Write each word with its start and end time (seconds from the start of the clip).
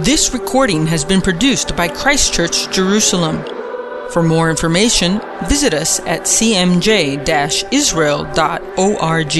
This 0.00 0.34
recording 0.34 0.86
has 0.88 1.06
been 1.06 1.22
produced 1.22 1.74
by 1.74 1.88
Christ 1.88 2.34
Church 2.34 2.70
Jerusalem. 2.70 3.42
For 4.10 4.22
more 4.22 4.50
information, 4.50 5.22
visit 5.46 5.72
us 5.72 6.00
at 6.00 6.24
cmj 6.24 7.72
israel.org. 7.72 9.36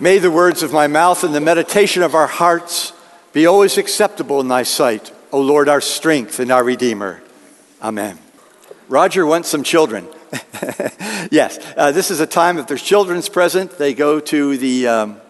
May 0.00 0.18
the 0.18 0.32
words 0.32 0.64
of 0.64 0.72
my 0.72 0.88
mouth 0.88 1.22
and 1.22 1.32
the 1.32 1.40
meditation 1.40 2.02
of 2.02 2.16
our 2.16 2.26
hearts 2.26 2.92
be 3.32 3.46
always 3.46 3.78
acceptable 3.78 4.40
in 4.40 4.48
thy 4.48 4.64
sight, 4.64 5.12
O 5.30 5.40
Lord, 5.40 5.68
our 5.68 5.80
strength 5.80 6.40
and 6.40 6.50
our 6.50 6.64
Redeemer. 6.64 7.22
Amen. 7.80 8.18
Roger 8.88 9.24
wants 9.24 9.48
some 9.48 9.62
children. 9.62 10.08
yes, 11.30 11.60
uh, 11.76 11.92
this 11.92 12.10
is 12.10 12.18
a 12.18 12.26
time 12.26 12.58
if 12.58 12.66
there's 12.66 12.82
children's 12.82 13.28
present, 13.28 13.78
they 13.78 13.94
go 13.94 14.18
to 14.18 14.56
the, 14.56 14.88
um, 14.88 15.20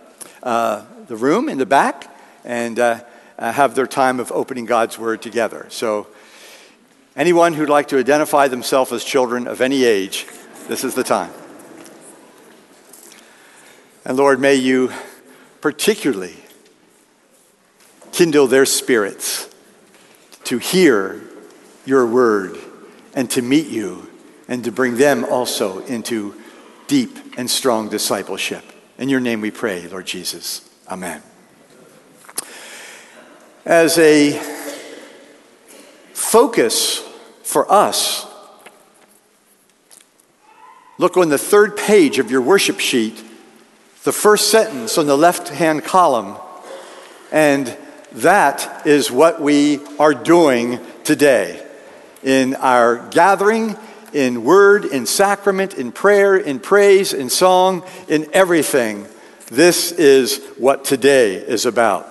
uh, 0.42 0.86
the 1.08 1.16
room 1.16 1.48
in 1.48 1.58
the 1.58 1.66
back 1.66 2.14
and 2.44 2.78
uh, 2.78 3.00
uh, 3.38 3.52
have 3.52 3.74
their 3.74 3.86
time 3.86 4.20
of 4.20 4.30
opening 4.30 4.66
God's 4.66 4.98
Word 4.98 5.20
together. 5.22 5.66
So, 5.70 6.06
anyone 7.16 7.54
who'd 7.54 7.68
like 7.68 7.88
to 7.88 7.98
identify 7.98 8.46
themselves 8.48 8.92
as 8.92 9.02
children 9.02 9.46
of 9.46 9.60
any 9.60 9.84
age, 9.84 10.26
this 10.68 10.84
is 10.84 10.94
the 10.94 11.02
time. 11.02 11.32
And 14.04 14.16
Lord, 14.16 14.38
may 14.40 14.54
you 14.54 14.92
particularly 15.60 16.36
kindle 18.12 18.46
their 18.46 18.66
spirits 18.66 19.48
to 20.44 20.58
hear 20.58 21.20
your 21.84 22.06
word 22.06 22.58
and 23.14 23.30
to 23.30 23.42
meet 23.42 23.68
you 23.68 24.10
and 24.46 24.64
to 24.64 24.72
bring 24.72 24.96
them 24.96 25.24
also 25.24 25.84
into 25.86 26.34
deep 26.86 27.18
and 27.36 27.50
strong 27.50 27.88
discipleship. 27.88 28.64
In 28.98 29.08
your 29.08 29.20
name 29.20 29.40
we 29.40 29.50
pray, 29.50 29.86
Lord 29.88 30.06
Jesus. 30.06 30.67
Amen. 30.90 31.22
As 33.66 33.98
a 33.98 34.32
focus 36.14 37.06
for 37.42 37.70
us, 37.70 38.26
look 40.96 41.18
on 41.18 41.28
the 41.28 41.36
third 41.36 41.76
page 41.76 42.18
of 42.18 42.30
your 42.30 42.40
worship 42.40 42.80
sheet, 42.80 43.22
the 44.04 44.12
first 44.12 44.50
sentence 44.50 44.96
on 44.96 45.06
the 45.06 45.16
left 45.16 45.50
hand 45.50 45.84
column, 45.84 46.36
and 47.30 47.76
that 48.12 48.86
is 48.86 49.10
what 49.10 49.42
we 49.42 49.80
are 49.98 50.14
doing 50.14 50.78
today 51.04 51.62
in 52.22 52.54
our 52.54 53.06
gathering 53.10 53.76
in 54.14 54.42
word, 54.42 54.86
in 54.86 55.04
sacrament, 55.04 55.74
in 55.74 55.92
prayer, 55.92 56.34
in 56.34 56.58
praise, 56.58 57.12
in 57.12 57.28
song, 57.28 57.82
in 58.08 58.26
everything. 58.32 59.06
This 59.50 59.92
is 59.92 60.44
what 60.58 60.84
today 60.84 61.34
is 61.36 61.64
about. 61.64 62.06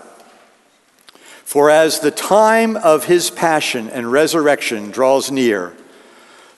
For 1.43 1.69
as 1.69 1.99
the 1.99 2.11
time 2.11 2.75
of 2.75 3.05
his 3.05 3.29
passion 3.29 3.89
and 3.89 4.11
resurrection 4.11 4.89
draws 4.89 5.29
near, 5.29 5.75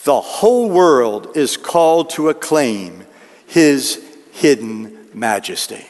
the 0.05 0.22
whole 0.22 0.69
world 0.69 1.35
is 1.35 1.57
called 1.57 2.11
to 2.11 2.30
acclaim 2.30 3.05
his 3.45 4.03
hidden 4.31 5.09
majesty. 5.13 5.85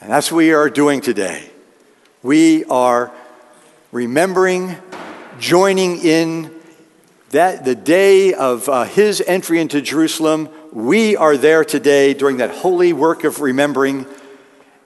And 0.00 0.10
that's 0.10 0.30
what 0.30 0.38
we 0.38 0.52
are 0.52 0.70
doing 0.70 1.00
today. 1.00 1.50
We 2.22 2.64
are 2.66 3.12
remembering, 3.90 4.76
joining 5.38 5.98
in 5.98 6.54
that 7.30 7.64
the 7.64 7.74
day 7.74 8.34
of 8.34 8.68
uh, 8.68 8.84
his 8.84 9.20
entry 9.26 9.60
into 9.60 9.80
Jerusalem, 9.80 10.48
we 10.72 11.16
are 11.16 11.36
there 11.36 11.64
today 11.64 12.14
during 12.14 12.36
that 12.36 12.50
holy 12.50 12.92
work 12.92 13.24
of 13.24 13.40
remembering, 13.40 14.06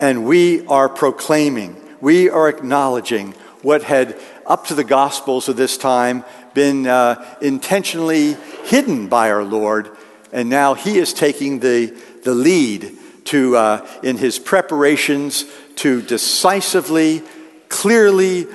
and 0.01 0.25
we 0.25 0.67
are 0.67 0.89
proclaiming, 0.89 1.77
we 2.01 2.31
are 2.31 2.49
acknowledging 2.49 3.33
what 3.63 3.83
had, 3.83 4.19
up 4.47 4.67
to 4.67 4.75
the 4.75 4.85
Gospels 4.85 5.49
of 5.49 5.57
this 5.57 5.77
time, 5.77 6.25
been 6.55 6.87
uh, 6.87 7.37
intentionally 7.41 8.35
hidden 8.65 9.09
by 9.09 9.31
our 9.31 9.45
Lord, 9.45 9.91
and 10.33 10.49
now 10.49 10.75
he 10.75 10.99
is 10.99 11.13
taking 11.13 11.61
the, 11.61 11.87
the 12.23 12.35
lead 12.35 12.97
to, 13.27 13.57
uh, 13.57 13.87
in 14.03 14.17
his 14.17 14.39
preparations 14.39 15.45
to 15.77 16.01
decisively, 16.01 17.23
clearly, 17.69 18.47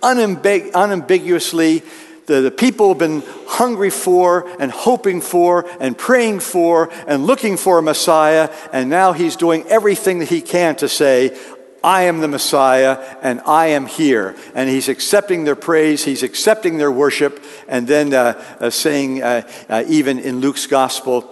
unambig- 0.00 0.70
unambiguously 0.74 1.82
the, 2.28 2.42
the 2.42 2.50
people 2.50 2.88
have 2.90 2.98
been 2.98 3.22
hungry 3.46 3.90
for 3.90 4.46
and 4.60 4.70
hoping 4.70 5.20
for 5.22 5.66
and 5.80 5.96
praying 5.96 6.40
for 6.40 6.90
and 7.06 7.24
looking 7.24 7.56
for 7.56 7.78
a 7.78 7.82
Messiah, 7.82 8.50
and 8.70 8.88
now 8.90 9.12
he's 9.12 9.34
doing 9.34 9.64
everything 9.66 10.18
that 10.20 10.28
he 10.28 10.42
can 10.42 10.76
to 10.76 10.88
say, 10.88 11.36
I 11.82 12.02
am 12.02 12.20
the 12.20 12.28
Messiah 12.28 12.98
and 13.22 13.40
I 13.46 13.68
am 13.68 13.86
here. 13.86 14.36
And 14.54 14.68
he's 14.68 14.88
accepting 14.88 15.44
their 15.44 15.56
praise, 15.56 16.04
he's 16.04 16.22
accepting 16.22 16.76
their 16.76 16.92
worship, 16.92 17.42
and 17.66 17.88
then 17.88 18.12
uh, 18.12 18.40
uh, 18.60 18.70
saying, 18.70 19.22
uh, 19.22 19.48
uh 19.68 19.84
even 19.88 20.18
in 20.18 20.40
Luke's 20.40 20.66
gospel, 20.66 21.22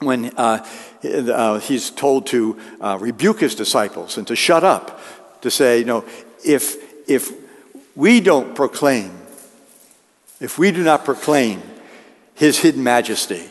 when 0.00 0.26
uh, 0.36 0.66
uh, 1.04 1.58
he's 1.60 1.90
told 1.90 2.26
to 2.28 2.58
rebuke 2.98 3.40
his 3.40 3.54
disciples 3.54 4.18
and 4.18 4.26
to 4.26 4.36
shut 4.36 4.62
up, 4.62 5.00
to 5.40 5.50
say, 5.50 5.78
you 5.78 5.84
know, 5.86 6.04
if, 6.44 6.76
if 7.08 7.32
we 7.96 8.20
don't 8.20 8.54
proclaim 8.54 9.17
if 10.40 10.58
we 10.58 10.70
do 10.70 10.82
not 10.82 11.04
proclaim 11.04 11.62
his 12.34 12.58
hidden 12.58 12.82
majesty, 12.82 13.50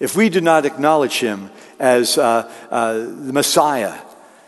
if 0.00 0.16
we 0.16 0.28
do 0.28 0.40
not 0.40 0.66
acknowledge 0.66 1.20
him 1.20 1.50
as 1.78 2.18
uh, 2.18 2.50
uh, 2.70 2.94
the 2.94 3.32
Messiah, 3.32 3.94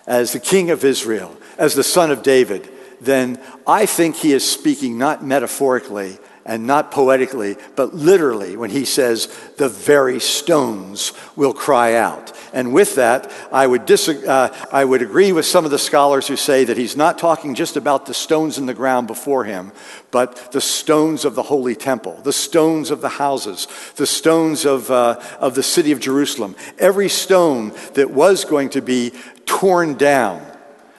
as 0.07 0.33
the 0.33 0.41
King 0.41 0.71
of 0.71 0.85
Israel, 0.85 1.37
as 1.59 1.75
the 1.75 1.85
Son 1.85 2.11
of 2.11 2.23
David, 2.23 2.69
then 3.01 3.41
I 3.67 3.87
think 3.87 4.17
he 4.17 4.33
is 4.33 4.49
speaking 4.49 4.99
not 4.99 5.25
metaphorically 5.25 6.19
and 6.47 6.67
not 6.67 6.91
poetically, 6.91 7.57
but 7.75 7.95
literally 7.95 8.57
when 8.57 8.71
he 8.71 8.85
says, 8.85 9.27
the 9.57 9.69
very 9.69 10.21
stones 10.21 11.13
will 11.37 11.55
cry 11.55 11.95
out. 11.95 12.33
And 12.53 12.73
with 12.73 12.97
that, 12.97 13.33
I 13.51 13.67
would, 13.67 13.87
dis- 13.87 14.09
uh, 14.09 14.67
I 14.71 14.85
would 14.85 15.03
agree 15.03 15.33
with 15.33 15.47
some 15.47 15.65
of 15.65 15.71
the 15.71 15.79
scholars 15.79 16.29
who 16.29 16.37
say 16.37 16.65
that 16.65 16.77
he's 16.77 16.97
not 16.97 17.19
talking 17.19 17.55
just 17.55 17.77
about 17.77 18.07
the 18.07 18.15
stones 18.15 18.59
in 18.59 18.67
the 18.67 18.75
ground 18.75 19.07
before 19.07 19.45
him, 19.45 19.73
but 20.11 20.53
the 20.53 20.61
stones 20.61 21.25
of 21.25 21.35
the 21.35 21.43
holy 21.43 21.75
temple, 21.75 22.21
the 22.23 22.33
stones 22.33 22.91
of 22.91 23.01
the 23.01 23.09
houses, 23.09 23.67
the 23.97 24.07
stones 24.07 24.67
of, 24.67 24.91
uh, 24.91 25.21
of 25.41 25.55
the 25.55 25.63
city 25.63 25.93
of 25.93 26.01
Jerusalem. 26.01 26.55
Every 26.79 27.09
stone 27.09 27.73
that 27.95 28.11
was 28.11 28.45
going 28.45 28.69
to 28.71 28.83
be 28.83 29.13
torn 29.47 29.95
down, 29.95 30.47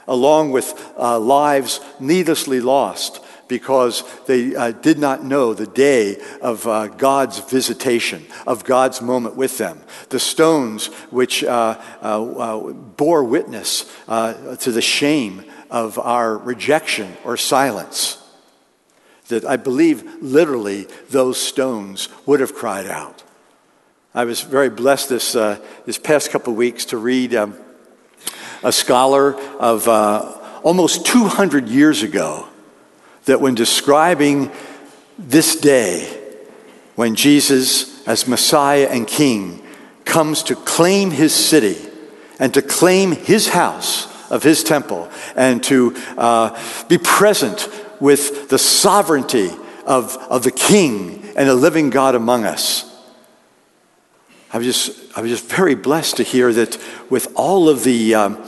along 0.07 0.51
with 0.51 0.94
uh, 0.97 1.19
lives 1.19 1.79
needlessly 2.00 2.62
lost 2.62 3.25
because 3.47 4.03
they 4.25 4.56
uh, 4.56 4.72
did 4.72 4.97
not 4.97 5.23
know 5.23 5.53
the 5.53 5.67
day 5.67 6.17
of 6.41 6.67
uh, 6.67 6.88
God's 6.88 7.39
visitation, 7.39 8.25
of 8.47 8.63
God's 8.63 9.01
moment 9.01 9.35
with 9.35 9.57
them. 9.57 9.79
The 10.09 10.19
stones 10.19 10.88
which 11.11 11.44
uh, 11.44 11.79
uh, 12.01 12.31
uh 12.31 12.73
bore 12.73 13.23
witness 13.23 13.91
uh, 14.07 14.56
to 14.57 14.72
the 14.72 14.81
shame 14.81 15.44
of 15.69 16.00
our 16.00 16.38
rejection 16.38 17.16
or 17.23 17.38
silence. 17.38 18.22
That 19.29 19.45
I 19.45 19.57
believe 19.57 20.03
literally 20.22 20.88
those 21.09 21.39
stones 21.39 22.09
would 22.25 22.39
have 22.39 22.53
cried 22.53 22.88
out. 22.88 23.23
I 24.13 24.23
was 24.23 24.41
very 24.41 24.69
blessed 24.69 25.09
this, 25.09 25.33
this 25.33 25.97
past 25.97 26.31
couple 26.31 26.53
of 26.53 26.57
weeks 26.57 26.85
to 26.85 26.97
read 26.97 27.35
um, 27.35 27.57
a 28.63 28.72
scholar 28.72 29.35
of 29.59 29.89
almost 30.63 31.06
200 31.06 31.67
years 31.67 32.01
ago 32.01 32.47
that 33.25 33.41
when 33.41 33.56
describing 33.56 34.52
this 35.18 35.56
day, 35.56 36.22
when 36.96 37.16
Jesus, 37.16 38.08
as 38.08 38.28
Messiah 38.28 38.88
and 38.90 39.08
King, 39.08 39.62
comes 40.06 40.44
to 40.44 40.56
claim 40.56 41.12
his 41.12 41.34
city 41.34 41.78
and 42.40 42.53
to 42.53 42.62
claim 42.62 43.12
his 43.12 43.50
house 43.50 44.07
of 44.31 44.44
his 44.44 44.63
temple 44.63 45.10
and 45.36 45.63
to 45.63 45.95
uh, 46.18 46.57
be 46.88 46.98
present 46.98 47.68
with 48.00 48.50
the 48.50 48.60
sovereignty 48.60 49.50
of, 49.86 50.18
of 50.30 50.44
the 50.44 50.51
King 50.51 51.24
and 51.36 51.50
the 51.50 51.56
living 51.56 51.89
God 51.89 52.16
among 52.16 52.45
us. 52.45 52.92
I 54.54 54.57
was 54.57 54.68
just, 54.68 55.18
I 55.18 55.22
was 55.22 55.31
just 55.31 55.45
very 55.50 55.75
blessed 55.75 56.18
to 56.18 56.24
hear 56.24 56.54
that 56.54 56.77
with 57.10 57.27
all 57.36 57.68
of 57.68 57.83
the, 57.83 58.16
um, 58.16 58.44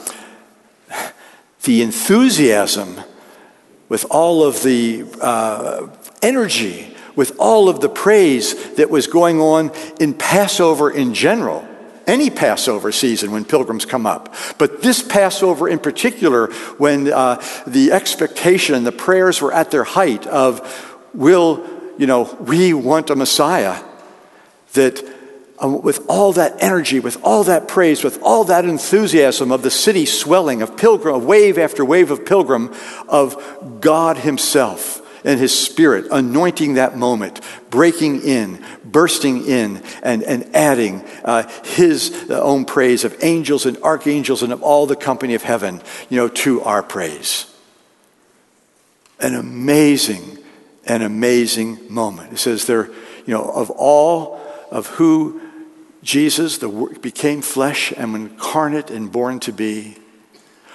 the 1.63 1.81
enthusiasm 1.81 3.01
with 3.89 4.05
all 4.09 4.43
of 4.43 4.63
the 4.63 5.05
uh, 5.21 5.87
energy, 6.21 6.95
with 7.15 7.35
all 7.39 7.69
of 7.69 7.79
the 7.79 7.89
praise 7.89 8.75
that 8.75 8.89
was 8.89 9.07
going 9.07 9.39
on 9.41 9.71
in 9.99 10.13
Passover 10.13 10.91
in 10.91 11.13
general. 11.13 11.67
Any 12.05 12.29
Passover 12.29 12.91
season 12.91 13.31
when 13.31 13.43
pilgrims 13.43 13.85
come 13.85 14.05
up. 14.05 14.33
But 14.57 14.81
this 14.81 15.01
Passover 15.01 15.67
in 15.67 15.79
particular, 15.79 16.47
when 16.77 17.11
uh, 17.11 17.43
the 17.65 17.91
expectation 17.91 18.83
the 18.85 18.93
prayers 18.93 19.41
were 19.41 19.51
at 19.51 19.71
their 19.71 19.83
height 19.83 20.25
of, 20.25 21.05
will, 21.13 21.67
you 21.97 22.07
know, 22.07 22.33
we 22.39 22.73
want 22.73 23.09
a 23.09 23.15
Messiah, 23.15 23.83
that 24.73 25.16
uh, 25.63 25.67
with 25.67 26.05
all 26.07 26.33
that 26.33 26.61
energy, 26.61 26.99
with 26.99 27.17
all 27.23 27.43
that 27.43 27.67
praise, 27.67 28.03
with 28.03 28.21
all 28.21 28.43
that 28.43 28.65
enthusiasm 28.65 29.51
of 29.51 29.63
the 29.63 29.71
city 29.71 30.05
swelling, 30.05 30.61
of 30.61 30.77
pilgrim, 30.77 31.25
wave 31.25 31.57
after 31.57 31.83
wave 31.83 32.11
of 32.11 32.25
pilgrim, 32.25 32.73
of 33.07 33.81
God 33.81 34.17
Himself 34.17 35.01
and 35.23 35.39
His 35.39 35.57
Spirit 35.57 36.05
anointing 36.11 36.75
that 36.75 36.95
moment, 36.95 37.41
breaking 37.69 38.21
in, 38.21 38.63
bursting 38.85 39.45
in, 39.45 39.83
and, 40.03 40.23
and 40.23 40.55
adding 40.55 41.03
uh, 41.25 41.49
His 41.63 42.29
own 42.29 42.65
praise 42.65 43.03
of 43.03 43.15
angels 43.23 43.65
and 43.65 43.77
archangels 43.79 44.43
and 44.43 44.53
of 44.53 44.61
all 44.61 44.85
the 44.85 44.95
company 44.95 45.33
of 45.33 45.43
heaven, 45.43 45.81
you 46.09 46.17
know, 46.17 46.27
to 46.27 46.61
our 46.61 46.83
praise. 46.83 47.51
An 49.19 49.33
amazing, 49.33 50.37
an 50.85 51.01
amazing 51.01 51.91
moment. 51.91 52.31
It 52.33 52.37
says 52.37 52.67
there, 52.67 52.87
you 53.25 53.33
know, 53.33 53.49
of 53.49 53.71
all 53.71 54.39
of 54.71 54.87
who 54.87 55.41
Jesus 56.07 56.59
the, 56.59 56.69
became 57.01 57.41
flesh 57.41 57.91
and 57.91 58.15
incarnate 58.15 58.89
and 58.89 59.11
born 59.11 59.41
to 59.41 59.51
be, 59.51 59.97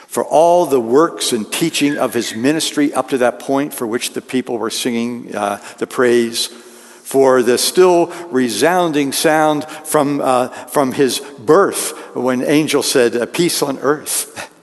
for 0.06 0.22
all 0.26 0.66
the 0.66 0.78
works 0.78 1.32
and 1.32 1.50
teaching 1.50 1.96
of 1.96 2.12
his 2.12 2.36
ministry 2.36 2.92
up 2.92 3.08
to 3.08 3.18
that 3.18 3.38
point 3.38 3.72
for 3.72 3.86
which 3.86 4.12
the 4.12 4.20
people 4.20 4.58
were 4.58 4.68
singing 4.68 5.34
uh, 5.34 5.56
the 5.78 5.86
praise, 5.86 6.48
for 6.48 7.42
the 7.42 7.56
still 7.56 8.08
resounding 8.28 9.10
sound 9.10 9.64
from, 9.64 10.20
uh, 10.20 10.48
from 10.66 10.92
his 10.92 11.20
birth 11.38 12.14
when 12.14 12.42
angel 12.42 12.82
said, 12.82 13.32
Peace 13.32 13.62
on 13.62 13.78
earth. 13.78 14.50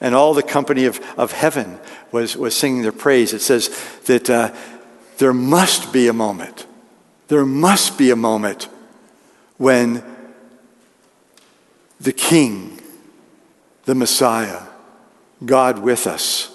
And 0.00 0.16
all 0.16 0.34
the 0.34 0.42
company 0.42 0.86
of, 0.86 1.00
of 1.16 1.30
heaven 1.30 1.78
was, 2.10 2.36
was 2.36 2.56
singing 2.56 2.82
their 2.82 2.90
praise. 2.90 3.32
It 3.32 3.38
says 3.38 3.68
that 4.06 4.28
uh, 4.28 4.52
there 5.18 5.32
must 5.32 5.92
be 5.92 6.08
a 6.08 6.12
moment, 6.12 6.66
there 7.28 7.46
must 7.46 7.96
be 7.96 8.10
a 8.10 8.16
moment 8.16 8.68
when 9.62 10.02
the 12.00 12.12
King, 12.12 12.80
the 13.84 13.94
Messiah, 13.94 14.62
God 15.46 15.78
with 15.78 16.08
us, 16.08 16.50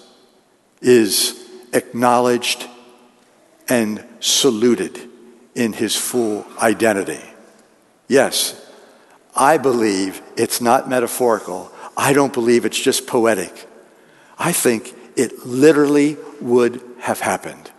is 0.82 1.50
acknowledged 1.72 2.68
and 3.70 4.04
saluted 4.20 5.10
in 5.56 5.72
his 5.72 5.96
full 5.96 6.46
identity. 6.62 7.24
Yes, 8.10 8.62
I 9.34 9.58
believe 9.58 10.22
it's 10.36 10.60
not 10.60 10.90
metaphorical. 10.90 11.72
I 11.96 12.12
don't 12.12 12.34
believe 12.34 12.66
it's 12.66 12.78
just 12.78 13.08
poetic. 13.08 13.70
I 14.38 14.52
think 14.52 14.94
it 15.16 15.46
literally 15.46 16.18
would 16.42 16.82
have 17.00 17.22
happened 17.22 17.72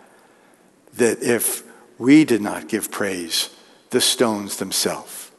that 0.94 1.22
if 1.22 1.64
we 1.98 2.24
did 2.24 2.40
not 2.40 2.66
give 2.66 2.90
praise, 2.90 3.50
the 3.90 4.00
stones 4.00 4.56
themselves 4.56 5.30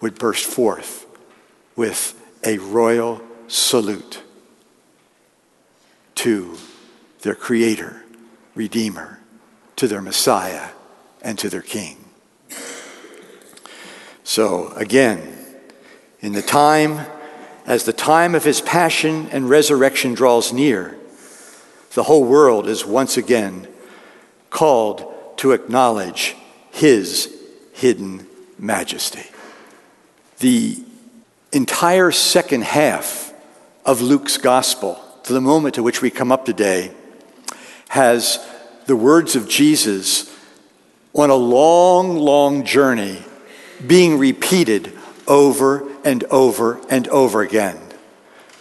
would 0.00 0.18
burst 0.18 0.44
forth 0.44 1.06
with 1.76 2.16
a 2.44 2.58
royal 2.58 3.20
salute 3.48 4.22
to 6.14 6.56
their 7.22 7.34
Creator, 7.34 8.04
Redeemer, 8.54 9.20
to 9.76 9.88
their 9.88 10.02
Messiah, 10.02 10.68
and 11.22 11.38
to 11.38 11.48
their 11.48 11.62
King. 11.62 11.96
So, 14.24 14.68
again, 14.76 15.36
in 16.20 16.32
the 16.32 16.42
time, 16.42 17.06
as 17.66 17.84
the 17.84 17.92
time 17.92 18.34
of 18.34 18.44
his 18.44 18.60
passion 18.60 19.28
and 19.30 19.48
resurrection 19.48 20.14
draws 20.14 20.52
near, 20.52 20.96
the 21.94 22.04
whole 22.04 22.24
world 22.24 22.66
is 22.68 22.86
once 22.86 23.16
again 23.16 23.66
called 24.50 25.38
to 25.38 25.52
acknowledge 25.52 26.36
his 26.80 27.30
hidden 27.74 28.26
majesty. 28.58 29.28
The 30.38 30.82
entire 31.52 32.10
second 32.10 32.64
half 32.64 33.34
of 33.84 34.00
Luke's 34.00 34.38
gospel, 34.38 34.98
to 35.24 35.34
the 35.34 35.42
moment 35.42 35.74
to 35.74 35.82
which 35.82 36.00
we 36.00 36.10
come 36.10 36.32
up 36.32 36.46
today, 36.46 36.90
has 37.88 38.38
the 38.86 38.96
words 38.96 39.36
of 39.36 39.46
Jesus 39.46 40.34
on 41.12 41.28
a 41.28 41.34
long, 41.34 42.16
long 42.16 42.64
journey 42.64 43.22
being 43.86 44.16
repeated 44.16 44.90
over 45.28 45.86
and 46.02 46.24
over 46.24 46.80
and 46.88 47.06
over 47.08 47.42
again 47.42 47.78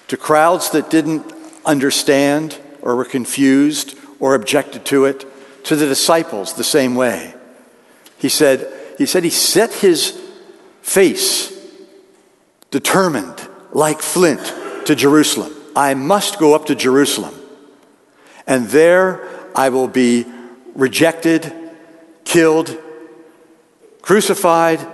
to 0.10 0.18
crowds 0.18 0.72
that 0.72 0.90
didn't 0.90 1.26
understand 1.66 2.60
or 2.82 2.98
were 2.98 3.06
confused 3.06 3.98
or 4.20 4.36
objected 4.36 4.84
to 4.84 5.06
it, 5.06 5.26
to 5.64 5.78
the 5.78 5.86
disciples 5.86 6.56
the 6.56 6.66
same 6.66 6.96
way. 6.96 7.34
He 8.20 8.30
said, 8.30 8.72
he 8.98 9.06
said 9.06 9.24
he 9.24 9.30
set 9.30 9.74
his 9.74 10.20
face 10.82 11.58
determined, 12.70 13.48
like 13.72 14.02
flint, 14.02 14.42
to 14.86 14.94
Jerusalem. 14.94 15.54
I 15.76 15.94
must 15.94 16.38
go 16.38 16.54
up 16.54 16.66
to 16.66 16.76
Jerusalem. 16.76 17.34
And 18.46 18.68
there 18.68 19.28
I 19.56 19.70
will 19.70 19.88
be 19.88 20.26
rejected, 20.76 21.54
killed, 22.26 22.78
crucified, 24.02 24.86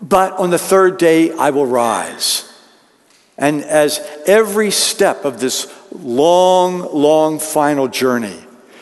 but 0.00 0.32
on 0.34 0.50
the 0.50 0.58
third 0.58 0.96
day 0.98 1.32
I 1.32 1.50
will 1.50 1.66
rise. 1.66 2.50
And 3.36 3.62
as 3.62 4.00
every 4.26 4.70
step 4.70 5.24
of 5.24 5.38
this 5.38 5.72
long, 5.92 6.80
long 6.94 7.38
final 7.38 7.88
journey, 7.88 8.38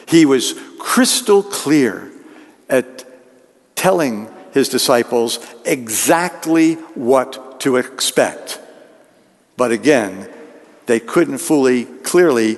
he 0.06 0.24
was 0.24 0.54
crystal 0.78 1.42
clear 1.42 2.12
telling 3.76 4.28
his 4.52 4.68
disciples 4.68 5.38
exactly 5.64 6.74
what 6.94 7.60
to 7.60 7.76
expect. 7.76 8.58
But 9.56 9.70
again, 9.70 10.28
they 10.86 10.98
couldn't 10.98 11.38
fully, 11.38 11.84
clearly 11.84 12.56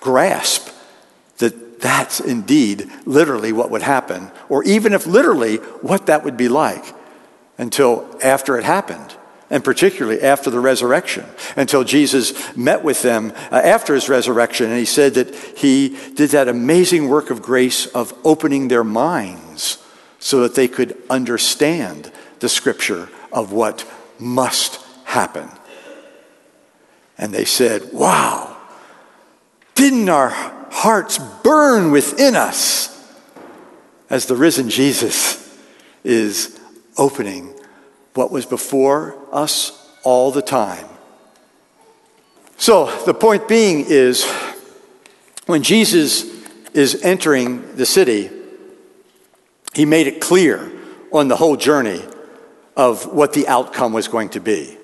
grasp 0.00 0.68
that 1.38 1.80
that's 1.80 2.20
indeed 2.20 2.90
literally 3.04 3.52
what 3.52 3.70
would 3.70 3.82
happen, 3.82 4.30
or 4.48 4.62
even 4.64 4.92
if 4.92 5.06
literally 5.06 5.56
what 5.56 6.06
that 6.06 6.24
would 6.24 6.36
be 6.36 6.48
like 6.48 6.84
until 7.58 8.06
after 8.22 8.58
it 8.58 8.64
happened, 8.64 9.16
and 9.48 9.64
particularly 9.64 10.20
after 10.20 10.50
the 10.50 10.60
resurrection, 10.60 11.24
until 11.56 11.84
Jesus 11.84 12.56
met 12.56 12.84
with 12.84 13.02
them 13.02 13.32
uh, 13.50 13.56
after 13.56 13.94
his 13.94 14.08
resurrection, 14.08 14.66
and 14.66 14.78
he 14.78 14.84
said 14.84 15.14
that 15.14 15.34
he 15.34 15.96
did 16.14 16.30
that 16.30 16.48
amazing 16.48 17.08
work 17.08 17.30
of 17.30 17.40
grace 17.40 17.86
of 17.86 18.12
opening 18.24 18.68
their 18.68 18.84
minds 18.84 19.78
so 20.26 20.40
that 20.40 20.56
they 20.56 20.66
could 20.66 21.00
understand 21.08 22.10
the 22.40 22.48
scripture 22.48 23.08
of 23.30 23.52
what 23.52 23.88
must 24.18 24.84
happen. 25.04 25.48
And 27.16 27.32
they 27.32 27.44
said, 27.44 27.92
Wow, 27.92 28.56
didn't 29.76 30.08
our 30.08 30.30
hearts 30.72 31.18
burn 31.44 31.92
within 31.92 32.34
us 32.34 32.92
as 34.10 34.26
the 34.26 34.34
risen 34.34 34.68
Jesus 34.68 35.56
is 36.02 36.58
opening 36.98 37.54
what 38.14 38.32
was 38.32 38.46
before 38.46 39.16
us 39.30 39.88
all 40.02 40.32
the 40.32 40.42
time? 40.42 40.88
So, 42.56 42.86
the 43.04 43.14
point 43.14 43.46
being 43.46 43.84
is 43.86 44.28
when 45.46 45.62
Jesus 45.62 46.24
is 46.74 47.00
entering 47.04 47.76
the 47.76 47.86
city, 47.86 48.35
he 49.76 49.84
made 49.84 50.06
it 50.06 50.22
clear 50.22 50.72
on 51.12 51.28
the 51.28 51.36
whole 51.36 51.54
journey 51.54 52.02
of 52.78 53.12
what 53.12 53.34
the 53.34 53.46
outcome 53.46 53.92
was 53.92 54.08
going 54.08 54.30
to 54.30 54.40
be. 54.40 54.74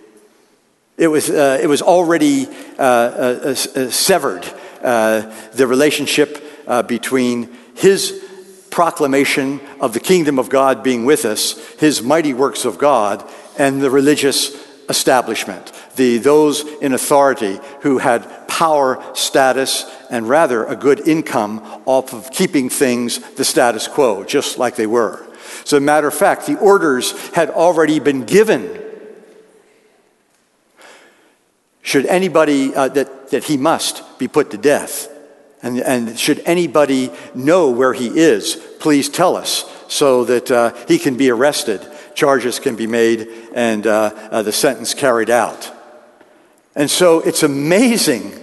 It 0.98 1.08
was, 1.08 1.30
uh, 1.30 1.58
it 1.62 1.66
was 1.66 1.80
already 1.80 2.46
uh, 2.78 2.82
uh, 2.82 3.54
uh 3.74 3.90
severed, 3.90 4.44
uh, 4.82 5.34
the 5.54 5.66
relationship 5.66 6.44
uh, 6.66 6.82
between 6.82 7.56
his 7.74 8.22
proclamation 8.70 9.60
of 9.80 9.94
the 9.94 10.00
kingdom 10.00 10.38
of 10.38 10.50
God 10.50 10.82
being 10.82 11.06
with 11.06 11.24
us, 11.24 11.56
his 11.80 12.02
mighty 12.02 12.34
works 12.34 12.66
of 12.66 12.76
God, 12.76 13.26
and 13.58 13.80
the 13.80 13.90
religious 13.90 14.54
establishment, 14.90 15.72
the, 15.96 16.18
those 16.18 16.66
in 16.82 16.92
authority 16.92 17.58
who 17.80 17.96
had 17.96 18.26
power, 18.52 19.02
status, 19.14 19.90
and 20.10 20.28
rather 20.28 20.66
a 20.66 20.76
good 20.76 21.08
income 21.08 21.62
off 21.86 22.12
of 22.12 22.30
keeping 22.30 22.68
things 22.68 23.18
the 23.36 23.44
status 23.46 23.88
quo, 23.88 24.24
just 24.24 24.58
like 24.58 24.76
they 24.76 24.86
were. 24.86 25.26
A 25.72 25.80
matter 25.80 26.06
of 26.06 26.14
fact, 26.14 26.46
the 26.46 26.58
orders 26.58 27.12
had 27.30 27.48
already 27.48 27.98
been 27.98 28.26
given. 28.26 28.78
Should 31.80 32.04
anybody, 32.04 32.74
uh, 32.74 32.88
that, 32.88 33.30
that 33.30 33.44
he 33.44 33.56
must 33.56 34.18
be 34.18 34.28
put 34.28 34.50
to 34.50 34.58
death. 34.58 35.08
And, 35.62 35.80
and 35.80 36.18
should 36.18 36.40
anybody 36.40 37.10
know 37.34 37.70
where 37.70 37.94
he 37.94 38.08
is, 38.08 38.56
please 38.80 39.08
tell 39.08 39.34
us 39.34 39.64
so 39.88 40.24
that 40.24 40.50
uh, 40.50 40.74
he 40.86 40.98
can 40.98 41.16
be 41.16 41.30
arrested, 41.30 41.80
charges 42.14 42.58
can 42.58 42.76
be 42.76 42.86
made, 42.86 43.28
and 43.54 43.86
uh, 43.86 44.10
uh 44.30 44.42
the 44.42 44.52
sentence 44.52 44.92
carried 44.92 45.30
out. 45.30 45.72
And 46.74 46.90
so 46.90 47.20
it's 47.20 47.42
amazing. 47.42 48.41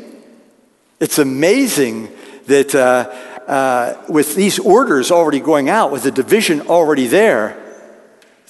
It's 1.00 1.18
amazing 1.18 2.10
that 2.48 2.76
uh, 2.76 3.10
uh, 3.48 3.96
with 4.10 4.36
these 4.36 4.60
orders 4.60 5.12
already 5.12 5.40
going 5.40 5.70
out, 5.70 5.92
with 5.92 6.04
the 6.04 6.12
division 6.12 6.62
already 6.68 7.08
there, 7.08 7.58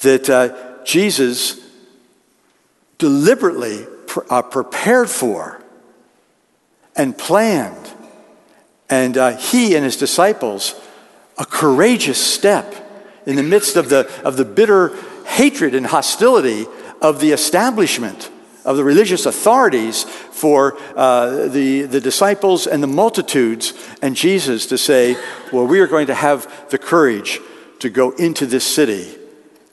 that 0.02 0.30
uh, 0.30 0.84
Jesus 0.84 1.60
deliberately 2.98 3.86
pr- 4.08 4.22
uh, 4.30 4.42
prepared 4.42 5.10
for 5.10 5.62
and 6.96 7.18
planned. 7.18 7.94
And 8.90 9.18
uh, 9.18 9.38
he 9.38 9.76
and 9.76 9.86
his 9.86 9.96
disciples, 9.96 10.74
a 11.38 11.46
courageous 11.46 12.20
step 12.20 12.74
in 13.26 13.36
the 13.36 13.44
midst 13.44 13.76
of 13.76 13.90
the, 13.90 14.10
of 14.24 14.38
the 14.38 14.46
bitter 14.46 14.96
hatred 15.26 15.76
and 15.76 15.86
hostility 15.86 16.66
of 17.02 17.20
the 17.20 17.32
establishment 17.32 18.32
of 18.70 18.78
the 18.78 18.84
religious 18.84 19.26
authorities 19.26 20.04
for 20.04 20.78
uh, 20.96 21.48
the, 21.48 21.82
the 21.82 22.00
disciples 22.00 22.68
and 22.68 22.84
the 22.84 22.88
multitudes 22.88 23.74
and 24.00 24.16
Jesus 24.16 24.68
to 24.68 24.78
say, 24.78 25.18
Well, 25.52 25.66
we 25.66 25.80
are 25.80 25.88
going 25.88 26.06
to 26.06 26.14
have 26.14 26.70
the 26.70 26.78
courage 26.78 27.40
to 27.80 27.90
go 27.90 28.12
into 28.12 28.46
this 28.46 28.64
city 28.64 29.18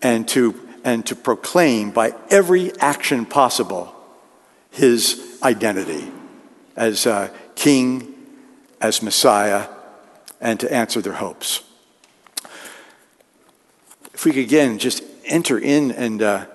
and 0.00 0.26
to, 0.28 0.58
and 0.82 1.04
to 1.04 1.14
proclaim 1.14 1.90
by 1.90 2.14
every 2.30 2.72
action 2.80 3.26
possible 3.26 3.94
his 4.70 5.38
identity 5.42 6.10
as 6.74 7.06
uh, 7.06 7.28
king, 7.54 8.14
as 8.80 9.02
Messiah, 9.02 9.68
and 10.40 10.58
to 10.60 10.72
answer 10.72 11.02
their 11.02 11.12
hopes. 11.12 11.62
If 14.14 14.24
we 14.24 14.32
could 14.32 14.44
again 14.44 14.78
just 14.78 15.02
enter 15.26 15.58
in 15.58 15.92
and 15.92 16.22
uh, 16.22 16.46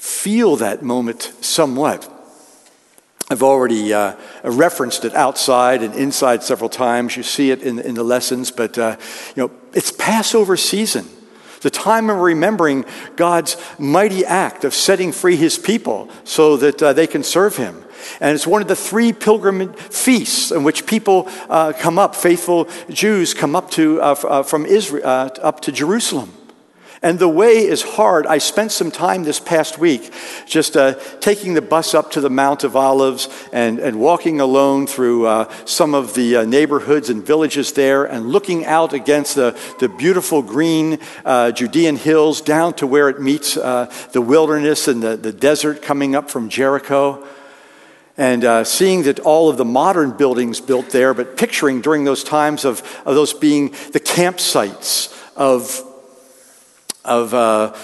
feel 0.00 0.56
that 0.56 0.82
moment 0.82 1.30
somewhat. 1.42 2.08
I've 3.28 3.42
already 3.42 3.92
uh, 3.92 4.16
referenced 4.42 5.04
it 5.04 5.14
outside 5.14 5.82
and 5.82 5.94
inside 5.94 6.42
several 6.42 6.70
times. 6.70 7.16
You 7.18 7.22
see 7.22 7.50
it 7.50 7.62
in, 7.62 7.78
in 7.78 7.94
the 7.94 8.02
lessons, 8.02 8.50
but 8.50 8.78
uh, 8.78 8.96
you 9.36 9.42
know 9.42 9.50
it's 9.74 9.92
Passover 9.92 10.56
season, 10.56 11.06
the 11.60 11.70
time 11.70 12.08
of 12.08 12.16
remembering 12.16 12.86
God's 13.16 13.58
mighty 13.78 14.24
act 14.24 14.64
of 14.64 14.74
setting 14.74 15.12
free 15.12 15.36
His 15.36 15.58
people 15.58 16.08
so 16.24 16.56
that 16.56 16.82
uh, 16.82 16.92
they 16.94 17.06
can 17.06 17.22
serve 17.22 17.56
Him. 17.56 17.84
And 18.20 18.34
it's 18.34 18.46
one 18.46 18.62
of 18.62 18.68
the 18.68 18.76
three 18.76 19.12
pilgrim 19.12 19.74
feasts 19.74 20.50
in 20.50 20.64
which 20.64 20.86
people 20.86 21.28
uh, 21.50 21.74
come 21.78 21.98
up, 21.98 22.16
faithful 22.16 22.68
Jews 22.88 23.34
come 23.34 23.54
up 23.54 23.70
to 23.72 24.00
uh, 24.00 24.14
uh, 24.24 24.42
from 24.44 24.64
Israel 24.64 25.30
up 25.42 25.60
to 25.60 25.72
Jerusalem. 25.72 26.32
And 27.02 27.18
the 27.18 27.28
way 27.28 27.66
is 27.66 27.80
hard. 27.80 28.26
I 28.26 28.36
spent 28.36 28.72
some 28.72 28.90
time 28.90 29.24
this 29.24 29.40
past 29.40 29.78
week 29.78 30.12
just 30.44 30.76
uh, 30.76 30.94
taking 31.20 31.54
the 31.54 31.62
bus 31.62 31.94
up 31.94 32.10
to 32.10 32.20
the 32.20 32.28
Mount 32.28 32.62
of 32.62 32.76
Olives 32.76 33.26
and, 33.54 33.78
and 33.78 33.98
walking 33.98 34.38
alone 34.38 34.86
through 34.86 35.24
uh, 35.24 35.50
some 35.64 35.94
of 35.94 36.12
the 36.12 36.36
uh, 36.36 36.44
neighborhoods 36.44 37.08
and 37.08 37.24
villages 37.24 37.72
there 37.72 38.04
and 38.04 38.28
looking 38.28 38.66
out 38.66 38.92
against 38.92 39.34
the, 39.34 39.58
the 39.78 39.88
beautiful 39.88 40.42
green 40.42 40.98
uh, 41.24 41.52
Judean 41.52 41.96
hills 41.96 42.42
down 42.42 42.74
to 42.74 42.86
where 42.86 43.08
it 43.08 43.18
meets 43.18 43.56
uh, 43.56 43.90
the 44.12 44.20
wilderness 44.20 44.86
and 44.86 45.02
the, 45.02 45.16
the 45.16 45.32
desert 45.32 45.80
coming 45.80 46.14
up 46.14 46.30
from 46.30 46.50
Jericho. 46.50 47.26
And 48.18 48.44
uh, 48.44 48.64
seeing 48.64 49.04
that 49.04 49.20
all 49.20 49.48
of 49.48 49.56
the 49.56 49.64
modern 49.64 50.10
buildings 50.10 50.60
built 50.60 50.90
there, 50.90 51.14
but 51.14 51.38
picturing 51.38 51.80
during 51.80 52.04
those 52.04 52.22
times 52.22 52.66
of, 52.66 52.80
of 53.06 53.14
those 53.14 53.32
being 53.32 53.70
the 53.92 54.00
campsites 54.00 55.16
of 55.34 55.86
of, 57.04 57.34
uh, 57.34 57.74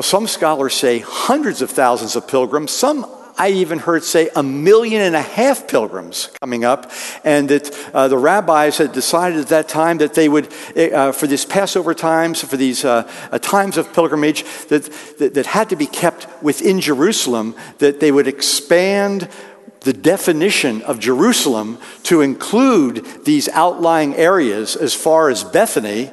some 0.00 0.26
scholars 0.26 0.74
say 0.74 0.98
hundreds 0.98 1.62
of 1.62 1.70
thousands 1.70 2.16
of 2.16 2.28
pilgrims. 2.28 2.70
Some 2.70 3.06
I 3.38 3.48
even 3.48 3.78
heard 3.78 4.04
say 4.04 4.30
a 4.36 4.42
million 4.42 5.00
and 5.00 5.16
a 5.16 5.22
half 5.22 5.66
pilgrims 5.66 6.28
coming 6.40 6.64
up, 6.64 6.90
and 7.24 7.48
that 7.48 7.90
uh, 7.94 8.08
the 8.08 8.18
rabbis 8.18 8.76
had 8.78 8.92
decided 8.92 9.38
at 9.40 9.48
that 9.48 9.68
time 9.68 9.98
that 9.98 10.14
they 10.14 10.28
would, 10.28 10.52
uh, 10.76 11.12
for 11.12 11.26
these 11.26 11.44
Passover 11.44 11.94
times, 11.94 12.42
for 12.44 12.56
these 12.56 12.84
uh, 12.84 13.10
uh, 13.30 13.38
times 13.38 13.76
of 13.76 13.92
pilgrimage 13.92 14.44
that, 14.68 14.84
that, 15.18 15.34
that 15.34 15.46
had 15.46 15.70
to 15.70 15.76
be 15.76 15.86
kept 15.86 16.26
within 16.42 16.80
Jerusalem, 16.80 17.56
that 17.78 18.00
they 18.00 18.12
would 18.12 18.28
expand 18.28 19.28
the 19.80 19.92
definition 19.92 20.82
of 20.82 21.00
Jerusalem 21.00 21.78
to 22.04 22.20
include 22.20 23.24
these 23.24 23.48
outlying 23.48 24.14
areas 24.14 24.76
as 24.76 24.94
far 24.94 25.30
as 25.30 25.42
Bethany, 25.42 26.10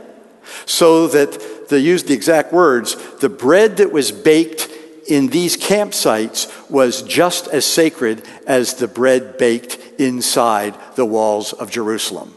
so 0.65 1.07
that 1.07 1.58
they 1.69 1.79
used 1.79 2.07
the 2.07 2.13
exact 2.13 2.51
words 2.51 2.95
the 3.19 3.29
bread 3.29 3.77
that 3.77 3.91
was 3.91 4.11
baked 4.11 4.69
in 5.07 5.27
these 5.27 5.57
campsites 5.57 6.69
was 6.69 7.01
just 7.01 7.47
as 7.47 7.65
sacred 7.65 8.23
as 8.45 8.75
the 8.75 8.87
bread 8.87 9.37
baked 9.37 9.77
inside 9.99 10.75
the 10.95 11.05
walls 11.05 11.51
of 11.53 11.71
Jerusalem. 11.71 12.35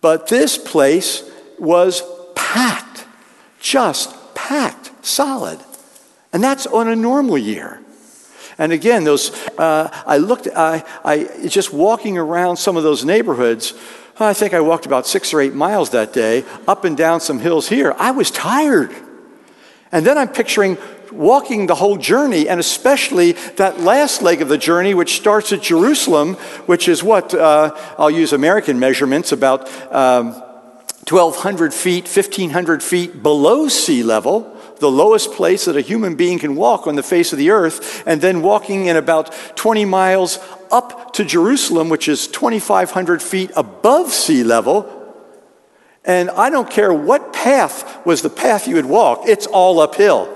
But 0.00 0.28
this 0.28 0.56
place 0.56 1.28
was 1.58 2.02
packed, 2.34 3.04
just 3.60 4.14
packed, 4.34 4.90
solid. 5.04 5.60
And 6.32 6.42
that's 6.42 6.66
on 6.66 6.88
a 6.88 6.96
normal 6.96 7.36
year. 7.36 7.82
And 8.56 8.72
again, 8.72 9.04
those 9.04 9.30
uh, 9.58 9.88
I 10.06 10.16
looked, 10.18 10.48
I, 10.48 10.84
I 11.04 11.46
just 11.46 11.72
walking 11.72 12.18
around 12.18 12.56
some 12.56 12.76
of 12.76 12.82
those 12.82 13.04
neighborhoods 13.04 13.74
I 14.20 14.34
think 14.34 14.52
I 14.52 14.60
walked 14.60 14.86
about 14.86 15.06
six 15.06 15.32
or 15.32 15.40
eight 15.40 15.54
miles 15.54 15.90
that 15.90 16.12
day, 16.12 16.44
up 16.66 16.84
and 16.84 16.96
down 16.96 17.20
some 17.20 17.38
hills 17.38 17.68
here. 17.68 17.94
I 17.98 18.10
was 18.10 18.30
tired. 18.30 18.94
And 19.92 20.04
then 20.04 20.18
I'm 20.18 20.28
picturing 20.28 20.76
walking 21.12 21.66
the 21.66 21.74
whole 21.74 21.96
journey, 21.96 22.48
and 22.48 22.60
especially 22.60 23.32
that 23.56 23.80
last 23.80 24.20
leg 24.20 24.42
of 24.42 24.48
the 24.48 24.58
journey, 24.58 24.92
which 24.92 25.16
starts 25.16 25.52
at 25.52 25.62
Jerusalem, 25.62 26.34
which 26.66 26.88
is 26.88 27.02
what? 27.02 27.32
Uh, 27.32 27.74
I'll 27.96 28.10
use 28.10 28.32
American 28.32 28.78
measurements, 28.78 29.32
about 29.32 29.68
um, 29.92 30.32
1,200 31.08 31.72
feet, 31.72 32.04
1,500 32.04 32.82
feet 32.82 33.22
below 33.22 33.68
sea 33.68 34.02
level 34.02 34.57
the 34.78 34.90
lowest 34.90 35.32
place 35.32 35.64
that 35.66 35.76
a 35.76 35.80
human 35.80 36.16
being 36.16 36.38
can 36.38 36.56
walk 36.56 36.86
on 36.86 36.96
the 36.96 37.02
face 37.02 37.32
of 37.32 37.38
the 37.38 37.50
earth, 37.50 38.02
and 38.06 38.20
then 38.20 38.42
walking 38.42 38.86
in 38.86 38.96
about 38.96 39.32
20 39.56 39.84
miles 39.84 40.38
up 40.70 41.12
to 41.14 41.24
Jerusalem, 41.24 41.88
which 41.88 42.08
is 42.08 42.26
2,500 42.28 43.22
feet 43.22 43.50
above 43.56 44.12
sea 44.12 44.44
level. 44.44 44.94
And 46.04 46.30
I 46.30 46.50
don't 46.50 46.70
care 46.70 46.92
what 46.92 47.32
path 47.32 48.04
was 48.06 48.22
the 48.22 48.30
path 48.30 48.66
you 48.66 48.76
would 48.76 48.86
walk, 48.86 49.22
it's 49.26 49.46
all 49.46 49.80
uphill. 49.80 50.34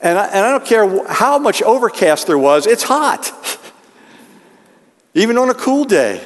And 0.00 0.18
I, 0.18 0.26
and 0.26 0.44
I 0.44 0.50
don't 0.50 0.64
care 0.64 1.06
how 1.08 1.38
much 1.38 1.62
overcast 1.62 2.26
there 2.26 2.38
was, 2.38 2.66
it's 2.66 2.82
hot. 2.82 3.32
Even 5.14 5.38
on 5.38 5.48
a 5.48 5.54
cool 5.54 5.84
day. 5.84 6.22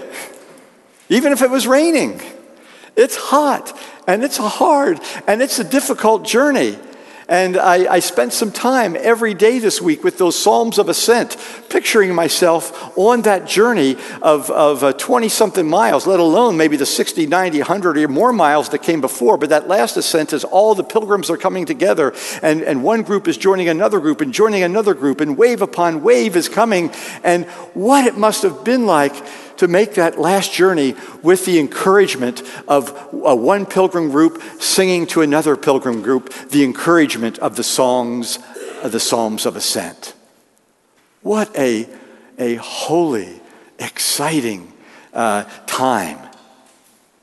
Even 1.09 1.33
if 1.33 1.43
it 1.43 1.51
was 1.51 1.67
raining, 1.67 2.21
it's 2.97 3.17
hot 3.17 3.77
and 4.11 4.25
it's 4.25 4.41
a 4.41 4.49
hard 4.49 5.01
and 5.29 5.41
it's 5.41 5.61
a 5.61 5.65
difficult 5.65 6.25
journey. 6.25 6.77
And 7.29 7.57
I, 7.57 7.95
I 7.95 8.01
spent 8.01 8.33
some 8.33 8.51
time 8.51 8.97
every 8.99 9.35
day 9.35 9.61
this 9.61 9.81
week 9.81 10.03
with 10.03 10.19
those 10.19 10.37
Psalms 10.37 10.79
of 10.79 10.89
Ascent, 10.89 11.37
picturing 11.69 12.13
myself 12.13 12.99
on 12.99 13.23
that 13.23 13.47
journey 13.47 13.97
of 14.21 14.51
uh, 14.51 14.93
20 14.95 15.29
something 15.29 15.69
miles, 15.69 16.09
let 16.09 16.19
alone 16.19 16.57
maybe 16.57 16.77
the 16.77 16.85
60, 16.85 17.29
90, 17.29 17.59
100 17.59 17.99
or 17.99 18.09
more 18.09 18.33
miles 18.33 18.71
that 18.71 18.83
came 18.83 19.01
before. 19.01 19.39
But 19.39 19.51
that 19.51 19.69
last 19.69 19.97
ascent 19.97 20.33
is 20.33 20.43
all 20.43 20.75
the 20.75 20.83
pilgrims 20.83 21.31
are 21.31 21.37
coming 21.37 21.67
together, 21.67 22.13
and, 22.43 22.63
and 22.63 22.83
one 22.83 23.03
group 23.03 23.29
is 23.29 23.37
joining 23.37 23.69
another 23.69 24.01
group 24.01 24.21
and 24.21 24.35
joining 24.35 24.65
another 24.65 24.93
group, 24.93 25.21
and 25.21 25.39
wave 25.39 25.63
upon 25.63 26.03
wave 26.03 26.35
is 26.35 26.49
coming. 26.49 26.91
And 27.23 27.45
what 27.75 28.09
it 28.09 28.19
must 28.19 28.43
have 28.43 28.65
been 28.65 28.87
like 28.87 29.15
to 29.61 29.69
make 29.69 29.93
that 29.93 30.19
last 30.19 30.55
journey 30.55 30.95
with 31.23 31.45
the 31.45 31.59
encouragement 31.59 32.43
of 32.67 33.13
one 33.13 33.67
pilgrim 33.67 34.09
group 34.09 34.43
singing 34.59 35.07
to 35.07 35.21
another 35.21 35.55
pilgrim 35.55 36.01
group 36.01 36.33
the 36.49 36.65
encouragement 36.65 37.39
of 37.41 37.57
the 37.57 37.63
songs 37.63 38.39
of 38.83 38.91
the 38.91 38.99
Psalms 38.99 39.45
of 39.45 39.57
Ascent. 39.57 40.15
What 41.21 41.55
a, 41.59 41.87
a 42.39 42.55
holy, 42.55 43.39
exciting 43.79 44.73
uh, 45.13 45.45
time. 45.67 46.19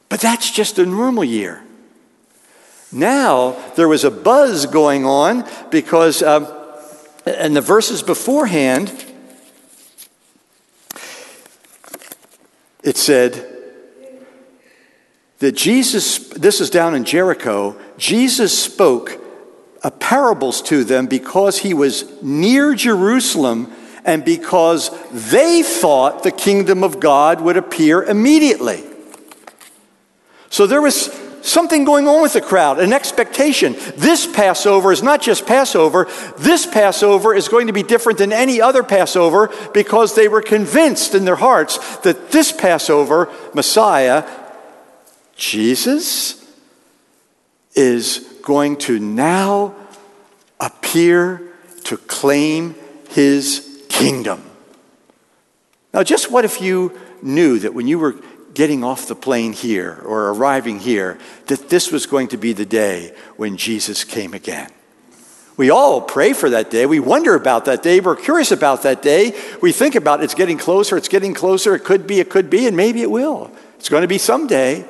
But 0.08 0.20
that's 0.20 0.52
just 0.52 0.78
a 0.78 0.86
normal 0.86 1.24
year. 1.24 1.64
Now, 2.92 3.54
there 3.76 3.88
was 3.88 4.04
a 4.04 4.12
buzz 4.12 4.68
going 4.68 5.06
on 5.06 5.44
because, 5.72 6.22
um, 6.22 6.48
and 7.26 7.56
the 7.56 7.62
verses 7.62 8.04
beforehand, 8.04 9.07
it 12.88 12.96
said 12.96 13.46
that 15.40 15.52
Jesus, 15.52 16.30
this 16.30 16.62
is 16.62 16.70
down 16.70 16.96
in 16.96 17.04
Jericho, 17.04 17.78
Jesus 17.98 18.58
spoke 18.58 19.22
parables 20.00 20.62
to 20.62 20.86
them 20.86 21.06
because 21.06 21.58
he 21.58 21.74
was 21.74 22.06
near 22.24 22.74
Jerusalem 22.74 23.70
and 24.06 24.24
because 24.24 24.90
they 25.12 25.64
thought 25.64 26.24
the 26.24 26.32
kingdom 26.32 26.82
of 26.82 27.02
God 27.02 27.42
would 27.42 27.58
appear 27.58 28.04
immediately. 28.04 28.86
So 30.50 30.66
there 30.66 30.82
was 30.82 31.10
something 31.48 31.86
going 31.86 32.08
on 32.08 32.22
with 32.22 32.34
the 32.34 32.42
crowd, 32.42 32.80
an 32.80 32.94
expectation. 32.94 33.76
This 33.96 34.28
Passover 34.28 34.92
is 34.92 35.02
not 35.02 35.22
just 35.22 35.46
Passover, 35.46 36.08
this 36.38 36.66
Passover 36.66 37.34
is 37.34 37.48
going 37.48 37.68
to 37.68 37.74
be 37.74 37.84
different 37.84 38.20
than 38.20 38.34
any 38.34 38.62
other 38.62 38.84
Passover 38.84 39.52
because 39.74 40.16
they 40.16 40.28
were 40.28 40.42
convinced 40.42 41.16
in 41.16 41.26
their 41.26 41.36
hearts 41.36 41.98
that 42.00 42.32
this 42.32 42.52
Passover, 42.52 43.32
Messiah, 43.54 44.28
Jesus, 45.36 46.44
is 47.76 48.20
going 48.42 48.76
to 48.78 49.00
now 49.00 49.76
appear 50.60 51.42
to 51.86 51.98
claim 51.98 52.76
his 53.10 53.86
kingdom. 53.88 54.44
Now, 55.94 56.04
just 56.04 56.32
what 56.32 56.46
if 56.46 56.62
you 56.62 57.00
knew 57.22 57.60
that 57.60 57.74
when 57.74 57.88
you 57.88 58.00
were 58.00 58.16
getting 58.58 58.84
off 58.84 59.08
the 59.08 59.14
plane 59.14 59.54
here 59.54 60.02
or 60.04 60.32
arriving 60.32 60.80
here, 60.80 61.20
that 61.46 61.70
this 61.70 61.92
was 61.92 62.08
going 62.08 62.28
to 62.28 62.38
be 62.38 62.54
the 62.54 62.66
day 62.66 63.14
when 63.36 63.56
Jesus 63.56 64.04
came 64.04 64.34
again? 64.34 64.72
We 65.58 65.70
all 65.70 66.02
pray 66.02 66.34
for 66.34 66.50
that 66.50 66.72
day. 66.72 66.88
We 66.88 67.00
wonder 67.00 67.36
about 67.36 67.66
that 67.66 67.84
day. 67.84 68.00
We're 68.00 68.16
curious 68.16 68.52
about 68.52 68.82
that 68.82 69.04
day. 69.04 69.40
We 69.62 69.72
think 69.72 69.94
about 69.94 70.24
it's 70.24 70.34
getting 70.34 70.58
closer, 70.58 70.98
it's 70.98 71.08
getting 71.08 71.36
closer. 71.36 71.76
It 71.76 71.84
could 71.84 72.08
be, 72.08 72.20
it 72.20 72.32
could 72.32 72.50
be, 72.50 72.66
and 72.66 72.76
maybe 72.76 73.04
it 73.04 73.12
will. 73.12 73.52
It's 73.78 73.90
going 73.90 74.02
to 74.02 74.08
be 74.08 74.18
someday. 74.18 74.86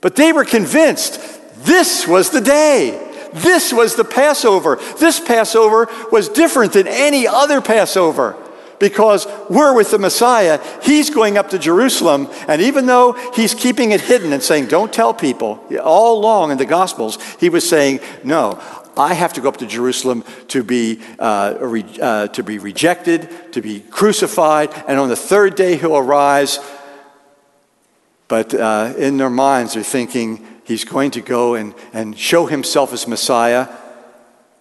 But 0.00 0.14
they 0.14 0.32
were 0.32 0.44
convinced 0.44 1.20
this 1.64 2.06
was 2.06 2.30
the 2.30 2.40
day. 2.40 3.04
This 3.32 3.72
was 3.72 3.96
the 3.96 4.04
Passover. 4.04 4.76
This 5.00 5.18
Passover 5.18 5.88
was 6.12 6.28
different 6.28 6.74
than 6.74 6.86
any 6.86 7.26
other 7.26 7.60
Passover 7.60 8.36
because 8.80 9.28
we're 9.48 9.74
with 9.74 9.92
the 9.92 9.98
Messiah. 9.98 10.58
He's 10.82 11.10
going 11.10 11.38
up 11.38 11.50
to 11.50 11.58
Jerusalem, 11.58 12.28
and 12.48 12.60
even 12.60 12.86
though 12.86 13.12
he's 13.34 13.54
keeping 13.54 13.92
it 13.92 14.00
hidden 14.00 14.32
and 14.32 14.42
saying, 14.42 14.66
Don't 14.66 14.92
tell 14.92 15.14
people, 15.14 15.64
all 15.80 16.18
along 16.18 16.50
in 16.50 16.58
the 16.58 16.66
Gospels, 16.66 17.18
he 17.38 17.48
was 17.48 17.68
saying, 17.68 18.00
No, 18.24 18.60
I 18.96 19.14
have 19.14 19.34
to 19.34 19.40
go 19.40 19.48
up 19.48 19.58
to 19.58 19.66
Jerusalem 19.66 20.24
to 20.48 20.64
be, 20.64 21.00
uh, 21.20 21.56
re- 21.60 21.98
uh, 22.02 22.28
to 22.28 22.42
be 22.42 22.58
rejected, 22.58 23.52
to 23.52 23.62
be 23.62 23.80
crucified, 23.80 24.72
and 24.88 24.98
on 24.98 25.08
the 25.08 25.16
third 25.16 25.54
day 25.54 25.76
he'll 25.76 25.96
arise. 25.96 26.58
But 28.26 28.54
uh, 28.54 28.94
in 28.96 29.16
their 29.18 29.30
minds, 29.30 29.74
they're 29.74 29.82
thinking 29.82 30.46
he's 30.64 30.84
going 30.84 31.12
to 31.12 31.20
go 31.20 31.54
and, 31.54 31.74
and 31.92 32.18
show 32.18 32.46
himself 32.46 32.92
as 32.92 33.06
Messiah, 33.06 33.68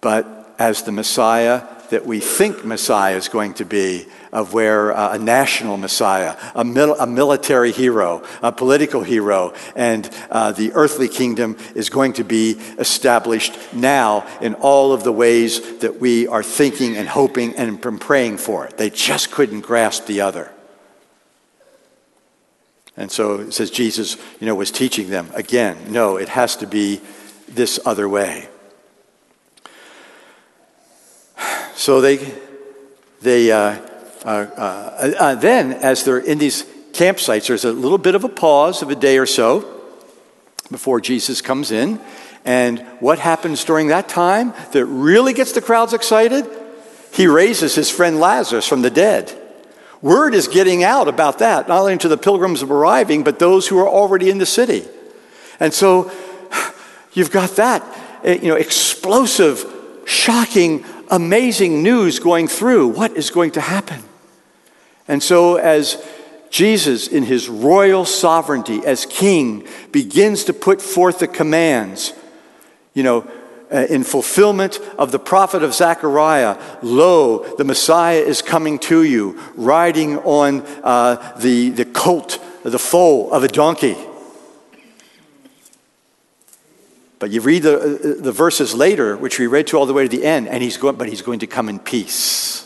but 0.02 0.56
as 0.60 0.84
the 0.84 0.92
Messiah 0.92 1.64
that 1.90 2.06
we 2.06 2.20
think 2.20 2.66
Messiah 2.66 3.16
is 3.16 3.28
going 3.28 3.54
to 3.56 3.66
be, 3.66 4.08
of 4.32 4.54
where 4.54 4.96
uh, 4.96 5.16
a 5.16 5.18
national 5.18 5.78
Messiah, 5.78 6.38
a, 6.56 6.64
mil- 6.64 7.00
a, 7.00 7.08
military 7.08 7.72
hero, 7.72 8.24
a 8.42 8.52
political 8.52 9.02
hero, 9.04 9.54
and 9.76 10.10
uh, 10.30 10.52
the 10.52 10.72
earthly 10.74 11.08
kingdom 11.08 11.58
is 11.76 11.90
going 11.90 12.14
to 12.14 12.24
be 12.24 12.54
established 12.78 13.58
now 13.74 14.28
in 14.42 14.54
all 14.56 14.94
of 14.94 15.04
the 15.04 15.12
ways 15.12 15.80
that 15.80 16.00
we 16.00 16.28
are 16.28 16.44
thinking 16.44 16.96
and 16.98 17.08
hoping 17.08 17.56
and 17.56 17.82
praying 18.00 18.38
for. 18.38 18.68
it. 18.68 18.78
They 18.78 18.90
just 18.90 19.32
couldn't 19.32 19.62
grasp 19.62 20.06
the 20.06 20.22
other. 20.22 20.52
And 22.96 23.10
so 23.10 23.40
it 23.40 23.54
says 23.54 23.72
Jesus, 23.72 24.18
you 24.40 24.46
know, 24.46 24.56
was 24.56 24.72
teaching 24.72 25.10
them 25.10 25.30
again, 25.34 25.78
no, 25.92 26.18
it 26.18 26.28
has 26.28 26.58
to 26.58 26.68
be 26.68 27.02
this 27.48 27.80
other 27.86 28.08
way. 28.10 28.50
So 31.80 32.02
they, 32.02 32.18
they 33.22 33.54
uh, 33.54 33.80
uh, 34.26 34.28
uh, 34.28 35.14
uh, 35.18 35.36
then, 35.36 35.72
as 35.72 36.04
they're 36.04 36.20
in 36.20 36.38
these 36.38 36.64
campsites, 36.92 37.48
there's 37.48 37.64
a 37.64 37.72
little 37.72 37.98
bit 37.98 38.16
of 38.16 38.26
a 38.26 38.30
pause 38.30 38.82
of 38.82 38.90
a 38.90 38.96
day 38.96 39.18
or 39.18 39.26
so 39.26 39.62
before 40.70 41.00
Jesus 41.00 41.42
comes 41.42 41.72
in. 41.72 42.02
And 42.44 42.80
what 43.00 43.18
happens 43.18 43.64
during 43.64 43.88
that 43.88 44.10
time 44.10 44.54
that 44.74 44.86
really 44.88 45.32
gets 45.32 45.54
the 45.54 45.62
crowds 45.62 45.94
excited? 45.94 46.46
He 47.14 47.28
raises 47.28 47.76
his 47.76 47.90
friend 47.90 48.20
Lazarus 48.20 48.68
from 48.68 48.82
the 48.82 48.90
dead. 48.90 49.34
Word 50.02 50.36
is 50.36 50.50
getting 50.50 50.84
out 50.84 51.08
about 51.08 51.40
that, 51.40 51.70
not 51.70 51.80
only 51.80 51.98
to 52.00 52.10
the 52.10 52.18
pilgrims 52.18 52.62
arriving, 52.62 53.24
but 53.24 53.40
those 53.40 53.70
who 53.70 53.80
are 53.80 53.88
already 53.88 54.30
in 54.30 54.38
the 54.38 54.46
city. 54.46 54.86
And 55.62 55.74
so 55.74 56.12
you've 57.14 57.32
got 57.32 57.52
that, 57.52 57.84
eh, 58.26 58.40
you 58.42 58.50
know, 58.50 58.56
explosive, 58.56 59.64
shocking 60.06 60.84
amazing 61.10 61.84
news 61.84 62.20
going 62.20 62.48
through. 62.48 62.90
What 62.90 63.18
is 63.18 63.30
going 63.30 63.52
to 63.52 63.62
happen? 63.62 64.04
And 65.08 65.24
so, 65.24 65.56
as 65.56 66.04
Jesus, 66.50 67.08
in 67.08 67.24
his 67.24 67.50
royal 67.50 68.06
sovereignty 68.06 68.86
as 68.86 69.06
king, 69.06 69.68
begins 69.92 70.44
to 70.46 70.54
put 70.54 70.82
forth 70.82 71.20
the 71.20 71.28
commands, 71.28 72.14
you 72.94 73.04
know, 73.04 73.30
uh, 73.72 73.86
in 73.90 74.04
fulfillment 74.04 74.80
of 74.98 75.12
the 75.12 75.20
prophet 75.20 75.62
of 75.62 75.74
Zechariah, 75.74 76.58
lo, 76.82 77.56
the 77.56 77.64
Messiah 77.64 78.20
is 78.20 78.42
coming 78.42 78.80
to 78.80 79.04
you, 79.04 79.40
riding 79.56 80.18
on 80.20 80.62
uh, 80.84 81.38
the, 81.38 81.70
the 81.70 81.86
colt, 81.86 82.44
the 82.64 82.80
foal 82.80 83.32
of 83.32 83.44
a 83.44 83.48
donkey. 83.48 83.96
But 87.20 87.32
you 87.32 87.42
read 87.42 87.64
the, 87.64 87.78
uh, 87.78 88.24
the 88.24 88.32
verses 88.32 88.74
later, 88.74 89.18
which 89.18 89.40
we 89.40 89.48
read 89.48 89.68
to 89.68 89.78
all 89.78 89.86
the 89.86 89.94
way 89.94 90.08
to 90.08 90.10
the 90.10 90.26
end, 90.26 90.48
and 90.48 90.64
he's 90.64 90.78
going, 90.78 90.96
but 90.96 91.10
he's 91.10 91.22
going 91.22 91.40
to 91.40 91.48
come 91.48 91.68
in 91.68 91.80
peace. 91.80 92.66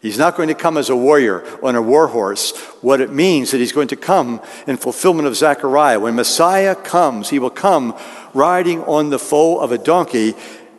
He's 0.00 0.18
not 0.18 0.36
going 0.36 0.48
to 0.48 0.54
come 0.54 0.78
as 0.78 0.90
a 0.90 0.96
warrior 0.96 1.44
on 1.62 1.76
a 1.76 1.82
war 1.82 2.08
horse. 2.08 2.56
What 2.80 3.00
it 3.00 3.12
means 3.12 3.52
that 3.52 3.58
he's 3.58 3.70
going 3.70 3.88
to 3.88 3.96
come 3.96 4.40
in 4.66 4.76
fulfillment 4.76 5.28
of 5.28 5.36
Zechariah. 5.36 6.00
When 6.00 6.16
Messiah 6.16 6.74
comes, 6.74 7.30
he 7.30 7.38
will 7.38 7.50
come 7.50 7.96
riding 8.34 8.82
on 8.82 9.10
the 9.10 9.18
foal 9.18 9.60
of 9.60 9.70
a 9.70 9.78
donkey. 9.78 10.34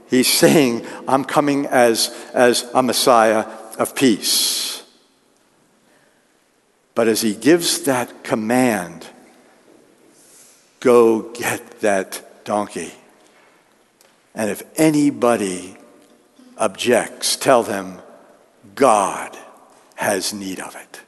He's 0.10 0.28
saying, 0.28 0.86
I'm 1.08 1.23
coming 1.23 1.67
as, 1.67 2.10
as 2.34 2.69
a 2.73 2.84
Messiah 2.84 3.45
of 3.80 3.95
peace. 3.95 4.84
But 6.95 7.08
as 7.08 7.21
he 7.21 7.34
gives 7.34 7.84
that 7.84 8.23
command, 8.23 9.08
go 10.82 11.32
get 11.32 11.80
that 11.80 12.43
donkey. 12.43 12.91
And 14.36 14.50
if 14.50 14.63
anybody 14.76 15.78
objects, 16.58 17.36
tell 17.36 17.63
them 17.63 18.02
God 18.76 19.38
has 19.96 20.34
need 20.34 20.60
of 20.60 20.76
it. 20.76 21.02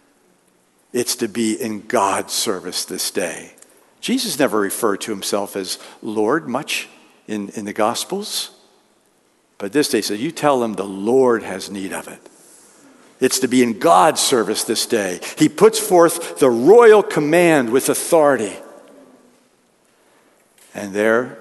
It's 0.93 1.15
to 1.17 1.27
be 1.27 1.59
in 1.59 1.87
God's 1.87 2.33
service 2.33 2.85
this 2.85 3.11
day. 3.11 3.53
Jesus 3.99 4.37
never 4.37 4.59
referred 4.59 5.01
to 5.01 5.11
himself 5.11 5.55
as 5.55 5.79
Lord 6.01 6.47
much 6.47 6.87
in, 7.27 7.49
in 7.49 7.65
the 7.65 7.73
Gospels. 7.73 8.51
But 9.57 9.73
this 9.73 9.89
day 9.89 10.01
says, 10.01 10.21
You 10.21 10.31
tell 10.31 10.59
them 10.59 10.73
the 10.73 10.83
Lord 10.83 11.43
has 11.43 11.69
need 11.69 11.91
of 11.91 12.07
it. 12.07 12.19
It's 13.19 13.39
to 13.39 13.47
be 13.47 13.63
in 13.63 13.79
God's 13.79 14.21
service 14.21 14.63
this 14.63 14.85
day. 14.85 15.19
He 15.37 15.49
puts 15.49 15.79
forth 15.79 16.39
the 16.39 16.49
royal 16.49 17.01
command 17.01 17.71
with 17.71 17.89
authority. 17.89 18.53
And 20.73 20.93
there, 20.93 21.37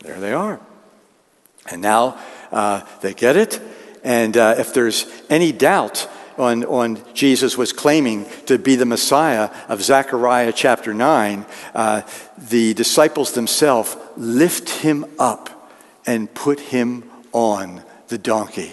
there 0.00 0.20
they 0.20 0.32
are. 0.32 0.60
And 1.70 1.82
now 1.82 2.18
uh, 2.52 2.82
they 3.00 3.14
get 3.14 3.36
it. 3.36 3.60
And 4.04 4.36
uh, 4.36 4.54
if 4.58 4.72
there's 4.72 5.06
any 5.28 5.52
doubt 5.52 6.08
on, 6.38 6.64
on 6.64 6.98
Jesus 7.14 7.56
was 7.56 7.72
claiming 7.72 8.26
to 8.46 8.58
be 8.58 8.76
the 8.76 8.86
Messiah 8.86 9.50
of 9.68 9.82
Zechariah 9.82 10.52
chapter 10.52 10.94
9, 10.94 11.46
uh, 11.74 12.02
the 12.38 12.74
disciples 12.74 13.32
themselves 13.32 13.96
lift 14.16 14.68
him 14.68 15.06
up 15.18 15.70
and 16.06 16.32
put 16.32 16.60
him 16.60 17.10
on 17.32 17.82
the 18.08 18.18
donkey. 18.18 18.72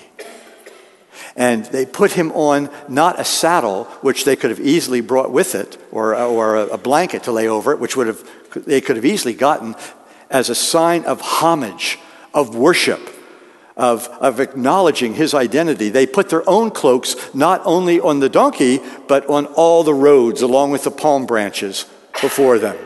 And 1.36 1.66
they 1.66 1.86
put 1.86 2.12
him 2.12 2.32
on 2.34 2.70
not 2.88 3.20
a 3.20 3.26
saddle, 3.26 3.86
which 4.02 4.26
they 4.26 4.36
could 4.36 4.52
have 4.52 4.60
easily 4.60 5.02
brought 5.02 5.32
with 5.32 5.56
it, 5.56 5.78
or, 5.92 6.16
or 6.16 6.58
a 6.58 6.78
blanket 6.78 7.24
to 7.24 7.32
lay 7.32 7.48
over 7.48 7.72
it, 7.72 7.80
which 7.80 7.98
would 7.98 8.08
have, 8.08 8.30
they 8.68 8.82
could 8.82 8.98
have 8.98 9.06
easily 9.06 9.34
gotten 9.34 9.76
as 10.30 10.50
a 10.50 10.56
sign 10.56 11.06
of 11.06 11.22
homage 11.22 11.98
of 12.34 12.56
worship, 12.56 13.10
of, 13.78 14.08
of 14.20 14.40
acknowledging 14.40 15.14
his 15.16 15.34
identity. 15.34 15.90
They 15.90 16.06
put 16.06 16.30
their 16.30 16.48
own 16.50 16.72
cloaks 16.72 17.16
not 17.34 17.62
only 17.66 18.00
on 18.00 18.20
the 18.20 18.30
donkey, 18.30 18.80
but 19.08 19.28
on 19.30 19.46
all 19.48 19.84
the 19.84 19.94
roads, 19.94 20.42
along 20.42 20.72
with 20.72 20.84
the 20.84 20.92
palm 20.92 21.26
branches 21.26 21.86
before 22.22 22.60
them. 22.60 22.78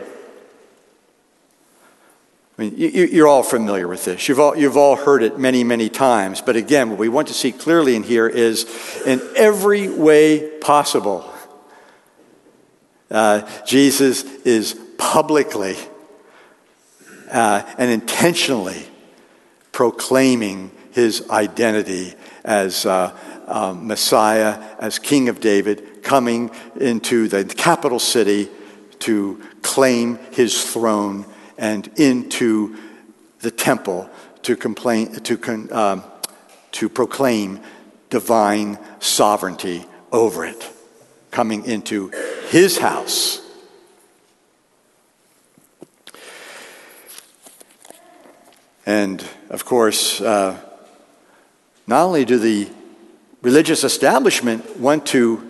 I 2.58 2.62
mean, 2.62 2.74
you, 2.76 3.24
are 3.24 3.28
all 3.28 3.44
familiar 3.44 3.86
with 3.86 4.04
this. 4.04 4.28
You've 4.28 4.40
all, 4.40 4.56
you've 4.56 4.76
all 4.76 4.96
heard 4.96 5.22
it 5.22 5.38
many, 5.38 5.62
many 5.62 5.88
times. 5.88 6.40
But 6.40 6.56
again, 6.56 6.90
what 6.90 6.98
we 6.98 7.08
want 7.08 7.28
to 7.28 7.34
see 7.34 7.52
clearly 7.52 7.94
in 7.94 8.02
here 8.02 8.26
is 8.26 8.66
in 9.06 9.20
every 9.36 9.88
way 9.88 10.58
possible, 10.58 11.32
uh, 13.12 13.48
Jesus 13.64 14.24
is 14.44 14.78
publicly 14.98 15.76
uh, 17.30 17.62
and 17.78 17.92
intentionally 17.92 18.88
proclaiming 19.78 20.72
his 20.90 21.30
identity 21.30 22.12
as 22.42 22.84
uh, 22.84 23.16
uh, 23.46 23.72
Messiah, 23.72 24.60
as 24.80 24.98
King 24.98 25.28
of 25.28 25.38
David, 25.38 26.02
coming 26.02 26.50
into 26.80 27.28
the 27.28 27.44
capital 27.44 28.00
city 28.00 28.48
to 28.98 29.40
claim 29.62 30.18
his 30.32 30.68
throne 30.68 31.24
and 31.56 31.86
into 31.96 32.76
the 33.38 33.52
temple 33.52 34.10
to, 34.42 34.56
complain, 34.56 35.14
to, 35.14 35.68
um, 35.70 36.02
to 36.72 36.88
proclaim 36.88 37.60
divine 38.10 38.80
sovereignty 38.98 39.84
over 40.10 40.44
it, 40.44 40.72
coming 41.30 41.64
into 41.66 42.08
his 42.48 42.78
house 42.78 43.47
And 48.88 49.22
of 49.50 49.66
course, 49.66 50.18
uh, 50.18 50.58
not 51.86 52.04
only 52.06 52.24
do 52.24 52.38
the 52.38 52.70
religious 53.42 53.84
establishment 53.84 54.78
want 54.78 55.04
to 55.08 55.46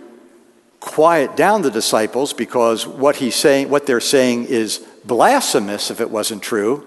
quiet 0.81 1.37
down 1.37 1.61
the 1.61 1.71
disciples 1.71 2.33
because 2.33 2.85
what 2.85 3.15
he's 3.15 3.35
saying, 3.35 3.69
what 3.69 3.85
they're 3.85 4.01
saying 4.01 4.47
is 4.47 4.79
blasphemous 5.05 5.89
if 5.89 6.01
it 6.01 6.09
wasn't 6.09 6.43
true, 6.43 6.85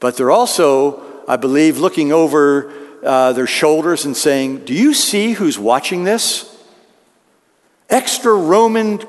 but 0.00 0.16
they're 0.16 0.30
also, 0.30 1.22
I 1.28 1.36
believe, 1.36 1.76
looking 1.76 2.12
over 2.12 2.72
uh, 3.04 3.34
their 3.34 3.46
shoulders 3.46 4.06
and 4.06 4.16
saying, 4.16 4.64
Do 4.64 4.72
you 4.72 4.94
see 4.94 5.32
who's 5.32 5.58
watching 5.58 6.04
this? 6.04 6.50
Extra 7.90 8.34
Roman 8.34 9.00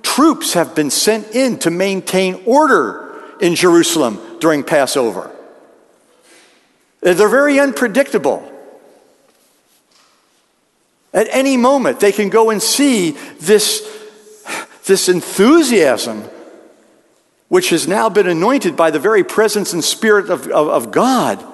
troops 0.00 0.54
have 0.54 0.74
been 0.74 0.88
sent 0.88 1.34
in 1.34 1.58
to 1.58 1.70
maintain 1.70 2.42
order 2.46 3.22
in 3.38 3.54
Jerusalem 3.54 4.38
during 4.40 4.64
Passover. 4.64 5.30
They're 7.04 7.28
very 7.28 7.60
unpredictable. 7.60 8.50
At 11.12 11.28
any 11.30 11.58
moment, 11.58 12.00
they 12.00 12.12
can 12.12 12.30
go 12.30 12.48
and 12.48 12.62
see 12.62 13.10
this, 13.40 13.86
this 14.86 15.10
enthusiasm, 15.10 16.24
which 17.48 17.68
has 17.68 17.86
now 17.86 18.08
been 18.08 18.26
anointed 18.26 18.74
by 18.74 18.90
the 18.90 18.98
very 18.98 19.22
presence 19.22 19.74
and 19.74 19.84
spirit 19.84 20.30
of, 20.30 20.48
of, 20.48 20.68
of 20.68 20.92
God. 20.92 21.44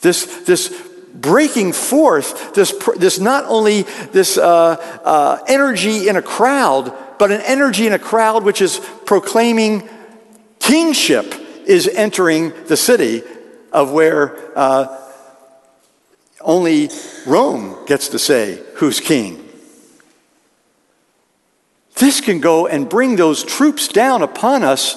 This, 0.00 0.26
this 0.44 0.76
breaking 1.14 1.72
forth, 1.72 2.52
this, 2.54 2.74
this 2.96 3.20
not 3.20 3.44
only 3.44 3.82
this 3.82 4.36
uh, 4.36 4.74
uh, 5.04 5.38
energy 5.46 6.08
in 6.08 6.16
a 6.16 6.22
crowd, 6.22 6.92
but 7.20 7.30
an 7.30 7.40
energy 7.42 7.86
in 7.86 7.92
a 7.92 8.00
crowd 8.00 8.42
which 8.42 8.60
is 8.60 8.80
proclaiming 9.04 9.88
kingship 10.58 11.34
is 11.66 11.86
entering 11.86 12.52
the 12.66 12.76
city 12.76 13.22
of 13.76 13.92
where 13.92 14.34
uh, 14.58 14.98
only 16.40 16.88
Rome 17.26 17.76
gets 17.86 18.08
to 18.08 18.18
say 18.18 18.58
who's 18.76 19.00
king. 19.00 19.46
This 21.96 22.22
can 22.22 22.40
go 22.40 22.66
and 22.66 22.88
bring 22.88 23.16
those 23.16 23.44
troops 23.44 23.88
down 23.88 24.22
upon 24.22 24.62
us, 24.62 24.96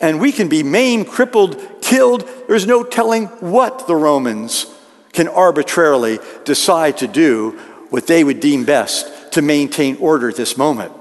and 0.00 0.20
we 0.20 0.30
can 0.30 0.48
be 0.48 0.62
maimed, 0.62 1.08
crippled, 1.08 1.60
killed. 1.82 2.28
There's 2.46 2.66
no 2.66 2.84
telling 2.84 3.26
what 3.26 3.88
the 3.88 3.96
Romans 3.96 4.66
can 5.12 5.26
arbitrarily 5.26 6.20
decide 6.44 6.98
to 6.98 7.08
do 7.08 7.58
what 7.90 8.06
they 8.06 8.22
would 8.22 8.38
deem 8.38 8.64
best 8.64 9.32
to 9.32 9.42
maintain 9.42 9.96
order 9.96 10.28
at 10.28 10.36
this 10.36 10.56
moment. 10.56 10.92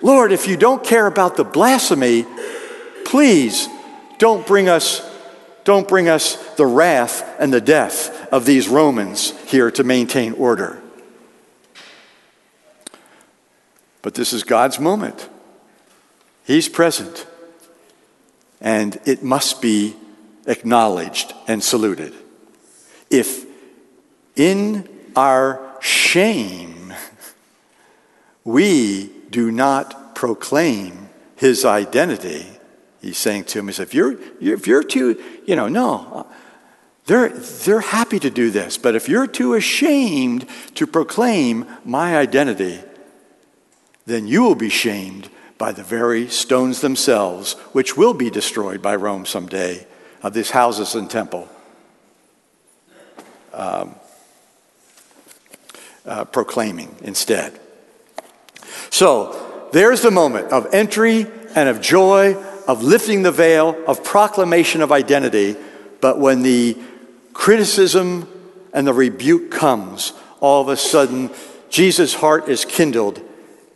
Lord, 0.00 0.32
if 0.32 0.48
you 0.48 0.56
don't 0.56 0.82
care 0.82 1.06
about 1.06 1.36
the 1.36 1.44
blasphemy, 1.44 2.24
please 3.04 3.68
don't 4.16 4.46
bring 4.46 4.70
us 4.70 5.09
don't 5.64 5.88
bring 5.88 6.08
us 6.08 6.36
the 6.54 6.66
wrath 6.66 7.24
and 7.38 7.52
the 7.52 7.60
death 7.60 8.28
of 8.32 8.46
these 8.46 8.68
Romans 8.68 9.38
here 9.50 9.70
to 9.70 9.84
maintain 9.84 10.32
order. 10.34 10.80
But 14.02 14.14
this 14.14 14.32
is 14.32 14.42
God's 14.42 14.80
moment. 14.80 15.28
He's 16.44 16.68
present. 16.68 17.26
And 18.60 18.98
it 19.04 19.22
must 19.22 19.62
be 19.62 19.96
acknowledged 20.46 21.32
and 21.46 21.62
saluted. 21.62 22.14
If 23.10 23.46
in 24.36 24.88
our 25.16 25.60
shame 25.80 26.94
we 28.44 29.10
do 29.30 29.50
not 29.50 30.14
proclaim 30.14 31.08
his 31.36 31.64
identity, 31.64 32.46
he's 33.00 33.18
saying 33.18 33.44
to 33.44 33.58
him, 33.58 33.66
he 33.66 33.72
said, 33.72 33.88
if 33.88 33.94
you're, 33.94 34.16
if 34.40 34.66
you're 34.66 34.82
too, 34.82 35.20
you 35.46 35.56
know, 35.56 35.68
no, 35.68 36.26
they're, 37.06 37.28
they're 37.28 37.80
happy 37.80 38.18
to 38.18 38.30
do 38.30 38.50
this, 38.50 38.78
but 38.78 38.94
if 38.94 39.08
you're 39.08 39.26
too 39.26 39.54
ashamed 39.54 40.46
to 40.74 40.86
proclaim 40.86 41.66
my 41.84 42.16
identity, 42.16 42.80
then 44.06 44.26
you 44.26 44.42
will 44.42 44.54
be 44.54 44.68
shamed 44.68 45.28
by 45.58 45.72
the 45.72 45.82
very 45.82 46.28
stones 46.28 46.80
themselves, 46.80 47.52
which 47.72 47.96
will 47.96 48.14
be 48.14 48.30
destroyed 48.30 48.80
by 48.80 48.96
Rome 48.96 49.26
someday, 49.26 49.86
of 50.22 50.32
these 50.32 50.50
houses 50.50 50.94
and 50.94 51.10
temple. 51.10 51.48
Um, 53.52 53.96
uh, 56.06 56.24
proclaiming 56.24 56.94
instead. 57.02 57.58
So 58.90 59.68
there's 59.72 60.02
the 60.02 60.10
moment 60.10 60.52
of 60.52 60.72
entry 60.72 61.26
and 61.54 61.68
of 61.68 61.80
joy, 61.80 62.34
of 62.70 62.84
lifting 62.84 63.24
the 63.24 63.32
veil, 63.32 63.76
of 63.88 64.04
proclamation 64.04 64.80
of 64.80 64.92
identity. 64.92 65.56
But 66.00 66.20
when 66.20 66.42
the 66.42 66.78
criticism 67.32 68.28
and 68.72 68.86
the 68.86 68.92
rebuke 68.92 69.50
comes, 69.50 70.12
all 70.38 70.62
of 70.62 70.68
a 70.68 70.76
sudden 70.76 71.30
Jesus' 71.68 72.14
heart 72.14 72.48
is 72.48 72.64
kindled, 72.64 73.20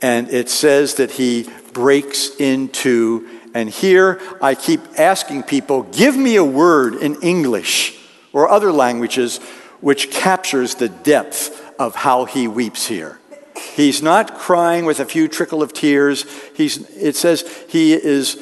and 0.01 0.31
it 0.31 0.49
says 0.49 0.95
that 0.95 1.11
he 1.11 1.51
breaks 1.73 2.37
into. 2.37 3.29
And 3.53 3.69
here 3.69 4.21
I 4.41 4.55
keep 4.55 4.81
asking 4.97 5.43
people, 5.43 5.83
give 5.83 6.17
me 6.17 6.37
a 6.37 6.45
word 6.45 6.95
in 6.95 7.21
English 7.21 7.99
or 8.33 8.49
other 8.49 8.71
languages 8.71 9.39
which 9.81 10.13
captures 10.13 10.77
the 10.77 10.89
depth 10.89 11.61
of 11.81 11.97
how 11.97 12.27
he 12.27 12.47
weeps 12.47 12.87
here. 12.87 13.19
He's 13.75 14.03
not 14.03 14.39
crying 14.39 14.85
with 14.85 15.01
a 15.01 15.05
few 15.05 15.27
trickle 15.27 15.65
of 15.65 15.73
tears. 15.73 16.25
He's, 16.55 16.89
it 16.91 17.17
says 17.17 17.43
he 17.69 17.93
is 17.93 18.41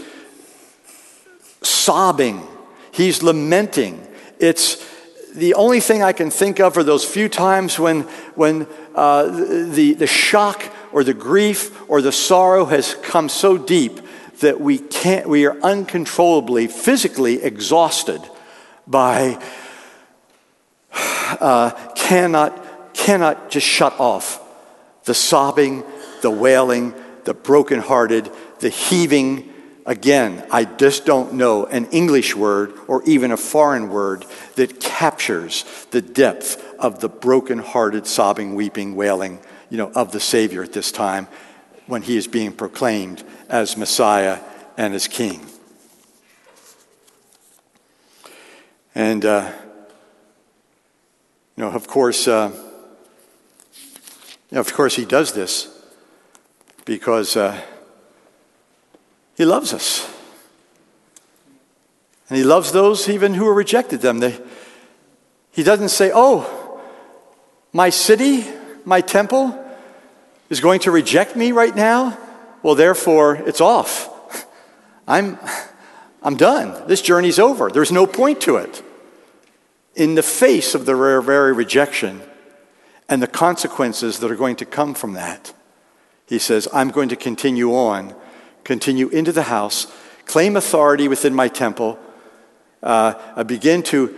sobbing. 1.63 2.47
He's 2.91 3.23
lamenting. 3.23 4.07
It's 4.39 4.89
the 5.35 5.55
only 5.55 5.81
thing 5.81 6.03
I 6.03 6.13
can 6.13 6.31
think 6.31 6.61
of 6.61 6.77
are 6.77 6.83
those 6.83 7.05
few 7.05 7.29
times 7.29 7.79
when, 7.79 8.03
when 8.35 8.67
uh, 8.95 9.25
the, 9.25 9.95
the 9.95 10.07
shock 10.07 10.63
or 10.93 11.05
the 11.05 11.15
grief 11.15 11.89
or 11.91 12.03
the 12.03 12.13
sorrow 12.13 12.67
has 12.67 12.95
come 12.97 13.29
so 13.29 13.57
deep 13.57 14.01
that 14.41 14.61
we, 14.61 14.79
can't, 14.79 15.29
we 15.29 15.47
are 15.47 15.59
uncontrollably 15.61 16.67
physically 16.67 17.43
exhausted 17.43 18.21
by, 18.87 19.43
uh, 20.93 21.71
cannot, 21.95 22.95
cannot 22.95 23.51
just 23.51 23.67
shut 23.67 23.99
off 23.99 24.41
the 25.05 25.15
sobbing, 25.15 25.83
the 26.21 26.31
wailing, 26.31 26.95
the 27.25 27.35
brokenhearted, 27.35 28.31
the 28.61 28.69
heaving, 28.69 29.52
Again, 29.85 30.47
I 30.53 30.65
just 30.65 31.05
don't 31.05 31.33
know 31.33 31.67
an 31.67 31.87
English 31.87 32.37
word 32.37 32.73
or 32.87 33.03
even 33.03 33.33
a 33.33 33.37
foreign 33.37 33.89
word 33.89 34.25
that 34.55 34.79
captures 34.79 35.65
the 35.91 36.01
depth 36.01 36.63
of 36.79 37.01
the 37.01 37.09
broken-hearted, 37.09 38.07
sobbing, 38.07 38.55
weeping, 38.55 38.95
wailing, 38.95 39.41
you 39.71 39.79
know, 39.79 39.91
of 39.93 40.13
the 40.13 40.21
Savior 40.21 40.63
at 40.63 40.73
this 40.73 40.93
time 40.93 41.27
when 41.87 42.03
he 42.03 42.17
is 42.17 42.29
being 42.29 42.53
proclaimed 42.53 43.25
as 43.49 43.77
Messiah 43.77 44.39
and 44.77 44.95
as 44.95 45.09
King. 45.09 45.45
And, 48.95 49.25
uh, 49.25 49.51
you 51.57 51.65
know, 51.65 51.71
of 51.71 51.89
course, 51.89 52.29
uh, 52.29 52.53
you 53.75 54.55
know, 54.55 54.61
of 54.61 54.73
course, 54.73 54.95
he 54.95 55.05
does 55.05 55.33
this 55.33 55.69
because. 56.85 57.37
Uh, 57.37 57.61
he 59.43 59.47
loves 59.47 59.75
us. 59.75 60.09
And 62.29 62.39
He 62.39 62.45
loves 62.45 62.71
those 62.71 63.09
even 63.09 63.35
who 63.35 63.49
have 63.49 63.57
rejected 63.57 64.01
them. 64.01 64.21
They, 64.21 64.39
he 65.51 65.65
doesn't 65.65 65.89
say, 65.89 66.13
Oh, 66.15 66.81
my 67.73 67.91
city, 67.91 68.45
my 68.85 69.01
temple 69.01 69.59
is 70.49 70.61
going 70.61 70.79
to 70.81 70.93
reject 70.93 71.35
me 71.35 71.51
right 71.51 71.75
now. 71.75 72.17
Well, 72.63 72.77
therefore, 72.77 73.35
it's 73.35 73.61
off. 73.61 74.47
I'm, 75.09 75.41
I'm 76.23 76.37
done. 76.37 76.87
This 76.87 77.03
journey's 77.03 77.41
over. 77.41 77.69
There's 77.69 77.91
no 77.91 78.07
point 78.07 78.43
to 78.43 78.59
it. 78.59 78.81
In 79.97 80.15
the 80.15 80.23
face 80.23 80.77
of 80.77 80.87
the 80.87 80.95
rare, 80.95 81.21
very 81.21 81.53
rejection 81.53 82.23
and 83.09 83.21
the 83.21 83.27
consequences 83.27 84.21
that 84.21 84.31
are 84.31 84.37
going 84.37 84.57
to 84.57 84.65
come 84.65 84.95
from 84.95 85.15
that, 85.15 85.53
he 86.27 86.39
says, 86.39 86.69
I'm 86.73 86.91
going 86.91 87.09
to 87.09 87.17
continue 87.17 87.75
on 87.75 88.15
continue 88.65 89.09
into 89.09 89.33
the 89.33 89.45
house, 89.45 89.87
claim 90.27 90.57
authority 90.57 91.09
within 91.09 91.35
my 91.35 91.49
temple. 91.49 91.99
Uh, 92.83 93.15
I 93.37 93.43
begin 93.43 93.83
to, 93.85 94.15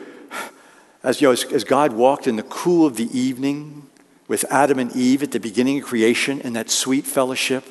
as, 1.02 1.20
you 1.20 1.28
know, 1.28 1.33
as, 1.33 1.44
as 1.44 1.64
God 1.64 1.92
walked 1.92 2.26
in 2.26 2.37
the 2.37 2.42
cool 2.42 2.87
of 2.87 2.96
the 2.96 3.16
evening 3.18 3.88
with 4.28 4.44
Adam 4.50 4.78
and 4.78 4.94
Eve 4.96 5.22
at 5.22 5.33
the 5.33 5.40
beginning 5.40 5.78
of 5.78 5.85
creation 5.85 6.40
in 6.40 6.54
that 6.54 6.70
sweet 6.70 7.07
fellowship, 7.07 7.64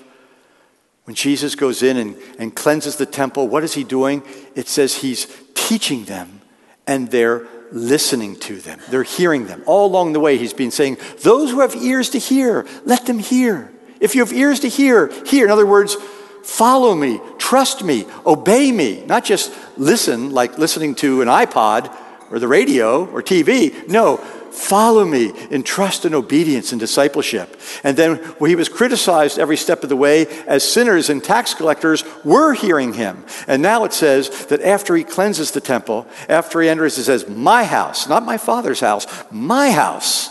when 1.06 1.16
Jesus 1.16 1.56
goes 1.56 1.84
in 1.84 1.98
and, 1.98 2.16
and 2.40 2.56
cleanses 2.56 2.96
the 2.96 3.06
temple, 3.06 3.48
what 3.48 3.64
is 3.64 3.74
he 3.74 3.84
doing? 3.84 4.24
It 4.56 4.68
says 4.68 4.96
he's 4.96 5.28
teaching 5.54 6.06
them 6.06 6.42
and 6.88 7.10
they're 7.12 7.48
listening 7.72 8.36
to 8.38 8.60
them. 8.60 8.80
They're 8.90 9.04
hearing 9.04 9.48
them. 9.48 9.64
All 9.66 9.88
along 9.88 10.14
the 10.14 10.20
way, 10.20 10.38
he's 10.38 10.54
been 10.54 10.72
saying, 10.72 10.98
Those 11.22 11.52
who 11.52 11.62
have 11.62 11.76
ears 11.76 12.10
to 12.12 12.20
hear, 12.20 12.66
let 12.86 13.06
them 13.06 13.20
hear. 13.20 13.72
If 14.00 14.16
you 14.16 14.24
have 14.24 14.34
ears 14.34 14.60
to 14.62 14.70
hear, 14.70 15.08
hear. 15.26 15.46
In 15.46 15.52
other 15.52 15.66
words, 15.66 15.98
Follow 16.44 16.94
me, 16.94 17.20
Trust 17.54 17.84
me, 17.84 18.08
obey 18.26 18.72
me, 18.72 19.04
not 19.06 19.24
just 19.24 19.54
listen 19.78 20.32
like 20.32 20.58
listening 20.58 20.96
to 20.96 21.22
an 21.22 21.28
iPod 21.28 21.96
or 22.32 22.40
the 22.40 22.48
radio 22.48 23.06
or 23.06 23.22
TV. 23.22 23.88
No, 23.88 24.18
follow 24.18 25.06
me 25.06 25.32
in 25.52 25.62
trust 25.62 26.04
and 26.06 26.16
obedience 26.16 26.72
and 26.72 26.80
discipleship. 26.80 27.60
And 27.84 27.96
then 27.96 28.20
well, 28.40 28.50
he 28.50 28.56
was 28.56 28.70
criticized 28.70 29.38
every 29.38 29.58
step 29.58 29.84
of 29.84 29.90
the 29.90 29.96
way 29.96 30.26
as 30.48 30.64
sinners 30.64 31.12
and 31.12 31.24
tax 31.24 31.54
collectors 31.54 32.04
were 32.24 32.54
hearing 32.54 32.94
him. 32.94 33.24
And 33.46 33.62
now 33.62 33.84
it 33.84 33.94
says 33.94 34.48
that 34.48 34.62
after 34.62 34.96
he 34.96 35.04
cleanses 35.04 35.52
the 35.52 35.62
temple, 35.62 36.08
after 36.28 36.60
he 36.60 36.70
enters, 36.70 36.98
it 36.98 37.04
says, 37.04 37.28
My 37.28 37.66
house, 37.66 38.08
not 38.08 38.26
my 38.26 38.38
father's 38.38 38.80
house, 38.80 39.06
my 39.30 39.70
house 39.70 40.30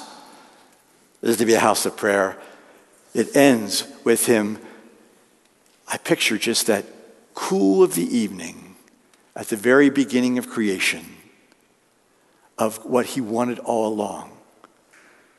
is 1.23 1.37
to 1.37 1.47
be 1.47 1.55
a 1.55 1.61
house 1.61 1.87
of 1.87 1.97
prayer. 1.97 2.37
It 3.15 3.37
ends 3.37 3.87
with 4.03 4.27
him. 4.27 4.59
I 5.93 5.99
picture 5.99 6.39
just 6.39 6.69
that 6.69 6.87
cool 7.35 7.83
of 7.83 7.95
the 7.95 8.17
evening 8.17 8.77
at 9.37 9.49
the 9.49 9.57
very 9.57 9.91
beginning 9.91 10.39
of 10.39 10.49
creation 10.49 11.05
of 12.57 12.83
what 12.87 13.05
he 13.05 13.21
wanted 13.21 13.59
all 13.59 13.87
along 13.89 14.31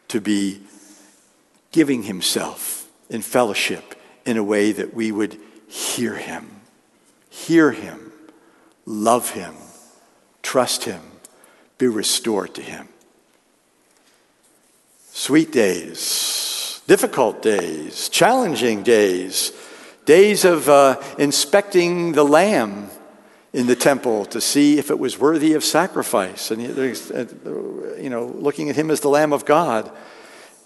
to 0.10 0.22
be 0.22 0.62
giving 1.72 2.04
himself 2.04 2.88
in 3.10 3.24
fellowship 3.24 3.96
in 4.28 4.38
a 4.38 4.44
way 4.44 4.72
that 4.72 4.94
we 4.94 5.12
would 5.12 5.40
hear 5.68 6.16
him, 6.16 6.62
hear 7.32 7.72
him, 7.72 8.12
love 8.86 9.32
him, 9.32 9.56
trust 10.44 10.84
him, 10.84 11.02
be 11.80 11.88
restored 11.88 12.54
to 12.54 12.62
him. 12.62 12.88
Sweet 15.12 15.52
days, 15.52 16.82
difficult 16.86 17.42
days, 17.42 18.08
challenging 18.10 18.84
days, 18.84 19.52
days 20.06 20.46
of 20.46 20.70
uh, 20.70 21.02
inspecting 21.18 22.14
the 22.14 22.24
lamb 22.24 22.90
in 23.54 23.68
the 23.68 23.76
temple 23.76 24.26
to 24.26 24.42
see 24.42 24.80
if 24.80 24.90
it 24.90 24.98
was 24.98 25.20
worthy 25.20 25.54
of 25.54 25.64
sacrifice. 25.64 26.50
And, 26.50 26.62
uh, 26.62 27.96
you 27.96 28.10
know, 28.10 28.26
looking 28.26 28.70
at 28.70 28.76
him 28.76 28.90
as 28.90 29.02
the 29.02 29.10
Lamb 29.10 29.32
of 29.32 29.46
God. 29.46 29.92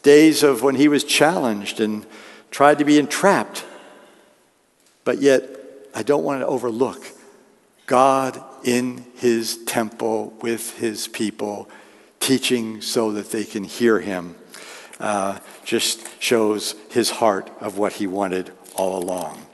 Days 0.03 0.41
of 0.41 0.63
when 0.63 0.75
he 0.75 0.87
was 0.87 1.03
challenged 1.03 1.81
and 1.81 2.05
tried 2.49 2.79
to 2.79 2.85
be 2.85 2.97
entrapped. 2.97 3.65
But 5.03 5.19
yet, 5.19 5.43
I 5.93 6.03
don't 6.03 6.23
want 6.23 6.41
to 6.41 6.47
overlook 6.47 7.05
God 7.87 8.41
in 8.63 9.05
his 9.15 9.63
temple 9.65 10.33
with 10.41 10.77
his 10.77 11.07
people, 11.07 11.69
teaching 12.19 12.81
so 12.81 13.11
that 13.13 13.31
they 13.31 13.43
can 13.43 13.65
hear 13.65 13.99
him. 13.99 14.35
Uh, 14.99 15.39
just 15.63 16.07
shows 16.21 16.75
his 16.89 17.09
heart 17.09 17.51
of 17.59 17.77
what 17.77 17.93
he 17.93 18.07
wanted 18.07 18.51
all 18.77 19.03
along. 19.03 19.45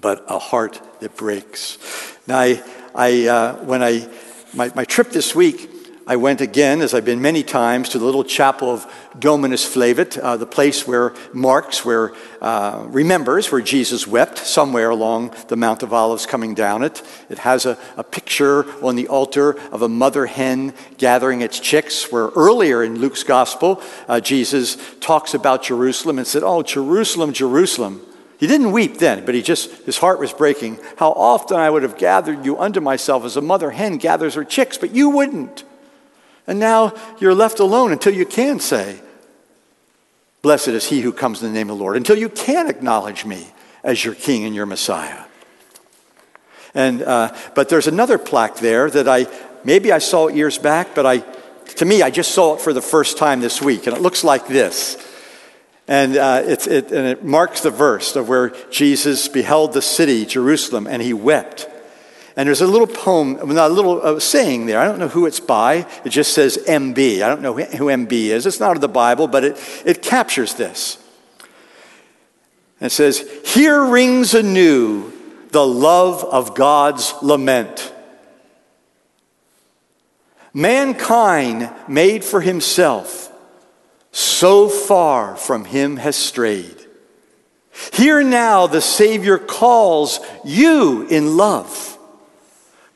But 0.00 0.24
a 0.28 0.38
heart 0.38 0.80
that 1.00 1.16
breaks. 1.16 1.78
Now, 2.26 2.40
I, 2.40 2.62
I 2.94 3.26
uh, 3.26 3.54
when 3.64 3.82
I, 3.82 4.08
my, 4.52 4.72
my 4.74 4.84
trip 4.84 5.10
this 5.10 5.34
week, 5.34 5.70
I 6.06 6.16
went 6.16 6.42
again, 6.42 6.82
as 6.82 6.92
I've 6.92 7.06
been 7.06 7.22
many 7.22 7.42
times, 7.42 7.88
to 7.90 7.98
the 7.98 8.04
little 8.04 8.24
chapel 8.24 8.70
of 8.70 8.86
Dominus 9.18 9.64
Flevit, 9.64 10.18
uh, 10.18 10.36
the 10.36 10.44
place 10.44 10.86
where 10.86 11.14
marks, 11.32 11.82
where 11.82 12.12
uh, 12.42 12.84
remembers 12.88 13.50
where 13.50 13.62
Jesus 13.62 14.06
wept, 14.06 14.36
somewhere 14.36 14.90
along 14.90 15.34
the 15.48 15.56
Mount 15.56 15.82
of 15.82 15.94
Olives 15.94 16.26
coming 16.26 16.52
down 16.52 16.82
it. 16.82 17.02
It 17.30 17.38
has 17.38 17.64
a, 17.64 17.78
a 17.96 18.04
picture 18.04 18.66
on 18.84 18.96
the 18.96 19.08
altar 19.08 19.58
of 19.70 19.80
a 19.80 19.88
mother 19.88 20.26
hen 20.26 20.74
gathering 20.98 21.40
its 21.40 21.58
chicks, 21.58 22.12
where 22.12 22.28
earlier 22.36 22.84
in 22.84 22.98
Luke's 22.98 23.22
gospel, 23.22 23.80
uh, 24.06 24.20
Jesus 24.20 24.76
talks 25.00 25.32
about 25.32 25.62
Jerusalem 25.62 26.18
and 26.18 26.26
said, 26.26 26.42
Oh, 26.42 26.62
Jerusalem, 26.62 27.32
Jerusalem 27.32 28.04
he 28.38 28.46
didn't 28.46 28.72
weep 28.72 28.98
then, 28.98 29.24
but 29.24 29.34
he 29.34 29.42
just, 29.42 29.70
his 29.84 29.98
heart 29.98 30.18
was 30.18 30.32
breaking. 30.32 30.78
How 30.96 31.12
often 31.12 31.56
I 31.56 31.70
would 31.70 31.82
have 31.82 31.96
gathered 31.96 32.44
you 32.44 32.58
unto 32.58 32.80
myself 32.80 33.24
as 33.24 33.36
a 33.36 33.40
mother 33.40 33.70
hen 33.70 33.98
gathers 33.98 34.34
her 34.34 34.44
chicks, 34.44 34.76
but 34.76 34.90
you 34.90 35.10
wouldn't. 35.10 35.64
And 36.46 36.58
now 36.58 36.94
you're 37.18 37.34
left 37.34 37.60
alone 37.60 37.92
until 37.92 38.14
you 38.14 38.26
can 38.26 38.60
say, 38.60 39.00
Blessed 40.42 40.68
is 40.68 40.86
he 40.86 41.00
who 41.00 41.10
comes 41.10 41.42
in 41.42 41.48
the 41.48 41.54
name 41.54 41.70
of 41.70 41.78
the 41.78 41.82
Lord, 41.82 41.96
until 41.96 42.18
you 42.18 42.28
can 42.28 42.68
acknowledge 42.68 43.24
me 43.24 43.46
as 43.82 44.04
your 44.04 44.14
king 44.14 44.44
and 44.44 44.54
your 44.54 44.66
Messiah. 44.66 45.24
And, 46.74 47.02
uh, 47.02 47.34
but 47.54 47.70
there's 47.70 47.86
another 47.86 48.18
plaque 48.18 48.56
there 48.56 48.90
that 48.90 49.08
I, 49.08 49.26
maybe 49.64 49.90
I 49.90 49.98
saw 49.98 50.28
years 50.28 50.58
back, 50.58 50.94
but 50.94 51.06
I, 51.06 51.18
to 51.76 51.84
me, 51.86 52.02
I 52.02 52.10
just 52.10 52.32
saw 52.32 52.56
it 52.56 52.60
for 52.60 52.74
the 52.74 52.82
first 52.82 53.16
time 53.16 53.40
this 53.40 53.62
week. 53.62 53.86
And 53.86 53.96
it 53.96 54.02
looks 54.02 54.22
like 54.22 54.46
this. 54.46 54.96
And, 55.86 56.16
uh, 56.16 56.42
it, 56.44 56.66
and 56.66 57.06
it 57.06 57.24
marks 57.24 57.60
the 57.60 57.70
verse 57.70 58.16
of 58.16 58.28
where 58.28 58.50
Jesus 58.70 59.28
beheld 59.28 59.74
the 59.74 59.82
city, 59.82 60.24
Jerusalem, 60.24 60.86
and 60.86 61.02
he 61.02 61.12
wept. 61.12 61.68
And 62.36 62.48
there's 62.48 62.62
a 62.62 62.66
little 62.66 62.86
poem, 62.86 63.38
a 63.38 63.68
little 63.68 64.00
uh, 64.02 64.18
saying 64.18 64.66
there. 64.66 64.80
I 64.80 64.86
don't 64.86 64.98
know 64.98 65.08
who 65.08 65.26
it's 65.26 65.40
by. 65.40 65.86
It 66.04 66.08
just 66.08 66.32
says 66.32 66.58
MB. 66.66 67.22
I 67.22 67.28
don't 67.28 67.42
know 67.42 67.54
who 67.54 67.86
MB 67.86 68.12
is. 68.12 68.46
It's 68.46 68.60
not 68.60 68.74
in 68.74 68.80
the 68.80 68.88
Bible, 68.88 69.28
but 69.28 69.44
it, 69.44 69.82
it 69.84 70.02
captures 70.02 70.54
this. 70.54 70.98
And 72.80 72.86
it 72.86 72.90
says, 72.90 73.20
Here 73.44 73.84
rings 73.84 74.34
anew 74.34 75.12
the 75.50 75.64
love 75.64 76.24
of 76.24 76.56
God's 76.56 77.14
lament. 77.22 77.92
Mankind 80.52 81.70
made 81.88 82.24
for 82.24 82.40
himself 82.40 83.30
so 84.14 84.68
far 84.68 85.34
from 85.34 85.64
him 85.64 85.96
has 85.96 86.14
strayed. 86.14 86.86
Here 87.92 88.22
now 88.22 88.68
the 88.68 88.80
Savior 88.80 89.38
calls 89.38 90.20
you 90.44 91.04
in 91.08 91.36
love. 91.36 91.98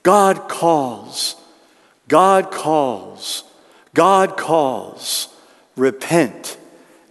God 0.04 0.48
calls, 0.48 1.34
God 2.06 2.52
calls, 2.52 3.42
God 3.94 4.36
calls. 4.36 5.28
Repent 5.74 6.56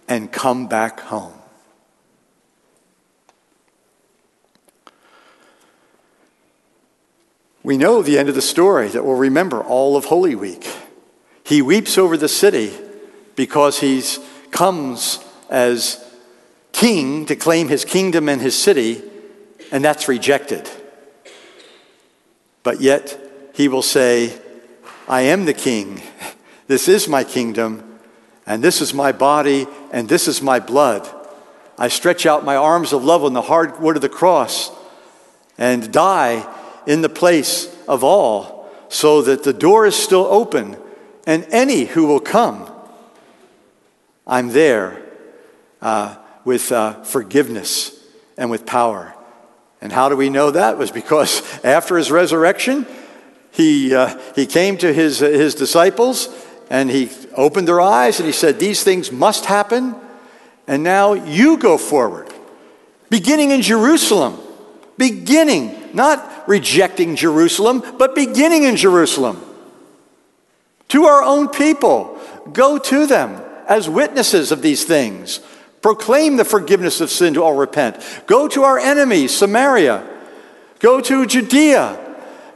and 0.08 0.32
come 0.32 0.68
back 0.68 1.00
home. 1.00 1.34
We 7.62 7.76
know 7.76 8.00
the 8.00 8.18
end 8.18 8.30
of 8.30 8.34
the 8.34 8.40
story 8.40 8.88
that 8.88 9.04
we'll 9.04 9.16
remember 9.16 9.62
all 9.62 9.98
of 9.98 10.06
Holy 10.06 10.34
Week. 10.34 10.66
He 11.44 11.60
weeps 11.60 11.98
over 11.98 12.16
the 12.16 12.28
city 12.28 12.72
because 13.38 13.78
he 13.78 14.02
comes 14.50 15.24
as 15.48 16.04
king 16.72 17.24
to 17.24 17.36
claim 17.36 17.68
his 17.68 17.84
kingdom 17.84 18.28
and 18.28 18.42
his 18.42 18.60
city, 18.60 19.00
and 19.70 19.84
that's 19.84 20.08
rejected. 20.08 20.68
But 22.64 22.80
yet 22.80 23.16
he 23.54 23.68
will 23.68 23.82
say, 23.82 24.36
I 25.06 25.20
am 25.20 25.44
the 25.46 25.54
king. 25.54 26.02
This 26.66 26.86
is 26.86 27.08
my 27.08 27.24
kingdom, 27.24 27.98
and 28.44 28.62
this 28.62 28.82
is 28.82 28.92
my 28.92 29.10
body, 29.10 29.66
and 29.90 30.06
this 30.06 30.28
is 30.28 30.42
my 30.42 30.60
blood. 30.60 31.08
I 31.78 31.88
stretch 31.88 32.26
out 32.26 32.44
my 32.44 32.56
arms 32.56 32.92
of 32.92 33.02
love 33.02 33.24
on 33.24 33.32
the 33.32 33.40
hard 33.40 33.80
wood 33.80 33.96
of 33.96 34.02
the 34.02 34.10
cross 34.10 34.70
and 35.56 35.90
die 35.90 36.46
in 36.86 37.00
the 37.00 37.08
place 37.08 37.74
of 37.86 38.04
all, 38.04 38.68
so 38.90 39.22
that 39.22 39.44
the 39.44 39.54
door 39.54 39.86
is 39.86 39.96
still 39.96 40.26
open, 40.26 40.76
and 41.26 41.46
any 41.48 41.86
who 41.86 42.06
will 42.06 42.20
come 42.20 42.70
I'm 44.28 44.50
there 44.50 45.02
uh, 45.80 46.16
with 46.44 46.70
uh, 46.70 47.02
forgiveness 47.02 47.98
and 48.36 48.50
with 48.50 48.66
power. 48.66 49.14
And 49.80 49.90
how 49.90 50.10
do 50.10 50.16
we 50.16 50.28
know 50.28 50.50
that? 50.50 50.74
It 50.74 50.78
was 50.78 50.90
because 50.90 51.42
after 51.64 51.96
his 51.96 52.10
resurrection, 52.10 52.86
he, 53.50 53.94
uh, 53.94 54.20
he 54.34 54.46
came 54.46 54.76
to 54.78 54.92
his, 54.92 55.20
his 55.20 55.54
disciples 55.54 56.28
and 56.68 56.90
he 56.90 57.10
opened 57.34 57.66
their 57.66 57.80
eyes 57.80 58.20
and 58.20 58.26
he 58.26 58.32
said, 58.32 58.60
These 58.60 58.84
things 58.84 59.10
must 59.10 59.46
happen. 59.46 59.94
And 60.66 60.82
now 60.82 61.14
you 61.14 61.56
go 61.56 61.78
forward, 61.78 62.28
beginning 63.08 63.52
in 63.52 63.62
Jerusalem. 63.62 64.38
Beginning, 64.98 65.94
not 65.94 66.48
rejecting 66.48 67.14
Jerusalem, 67.14 67.84
but 67.98 68.16
beginning 68.16 68.64
in 68.64 68.74
Jerusalem. 68.74 69.40
To 70.88 71.04
our 71.04 71.22
own 71.22 71.48
people, 71.48 72.18
go 72.52 72.78
to 72.78 73.06
them 73.06 73.40
as 73.68 73.88
witnesses 73.88 74.50
of 74.50 74.62
these 74.62 74.84
things. 74.84 75.40
Proclaim 75.82 76.36
the 76.36 76.44
forgiveness 76.44 77.00
of 77.00 77.10
sin 77.10 77.34
to 77.34 77.42
all 77.42 77.54
repent. 77.54 78.02
Go 78.26 78.48
to 78.48 78.64
our 78.64 78.78
enemies, 78.78 79.34
Samaria. 79.34 80.04
Go 80.80 81.00
to 81.00 81.26
Judea, 81.26 81.98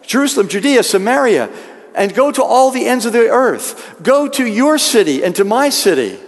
Jerusalem, 0.02 0.48
Judea, 0.48 0.82
Samaria, 0.82 1.50
and 1.94 2.14
go 2.14 2.32
to 2.32 2.42
all 2.42 2.70
the 2.70 2.86
ends 2.86 3.04
of 3.04 3.12
the 3.12 3.28
earth. 3.28 3.96
Go 4.02 4.26
to 4.28 4.46
your 4.46 4.78
city 4.78 5.22
and 5.22 5.36
to 5.36 5.44
my 5.44 5.68
city. 5.68 6.18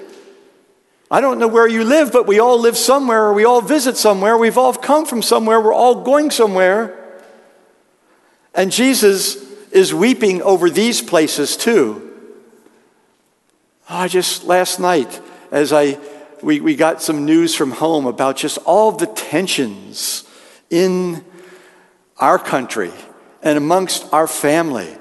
I 1.11 1.20
don't 1.20 1.38
know 1.38 1.49
where 1.49 1.68
you 1.68 1.85
live, 1.85 2.12
but 2.12 2.27
we 2.27 2.38
all 2.38 2.59
live 2.59 2.77
somewhere, 2.77 3.33
we 3.33 3.44
all 3.44 3.61
visit 3.61 3.97
somewhere. 3.97 4.37
We've 4.37 4.59
all 4.59 4.75
come 4.75 5.07
from 5.07 5.23
somewhere. 5.23 5.61
We're 5.61 5.75
all 5.75 6.03
going 6.03 6.31
somewhere. 6.31 7.01
And 8.55 8.70
Jesus 8.70 9.37
is 9.70 9.92
weeping 9.92 10.42
over 10.42 10.70
these 10.70 11.03
places 11.03 11.57
too. 11.57 12.13
Oh, 13.88 13.97
I 13.97 14.09
just, 14.09 14.44
last 14.44 14.81
night, 14.81 15.20
as 15.51 15.73
I, 15.73 15.99
we, 16.42 16.61
we 16.61 16.75
got 16.75 17.03
some 17.03 17.27
news 17.27 17.55
from 17.55 17.70
home 17.70 18.07
about 18.07 18.37
just 18.37 18.59
all 18.64 18.92
the 18.92 19.07
tensions 19.07 20.25
in 20.70 21.25
our 22.16 22.38
country 22.38 22.92
and 23.42 23.59
amongst 23.59 24.11
our 24.12 24.27
family 24.27 24.97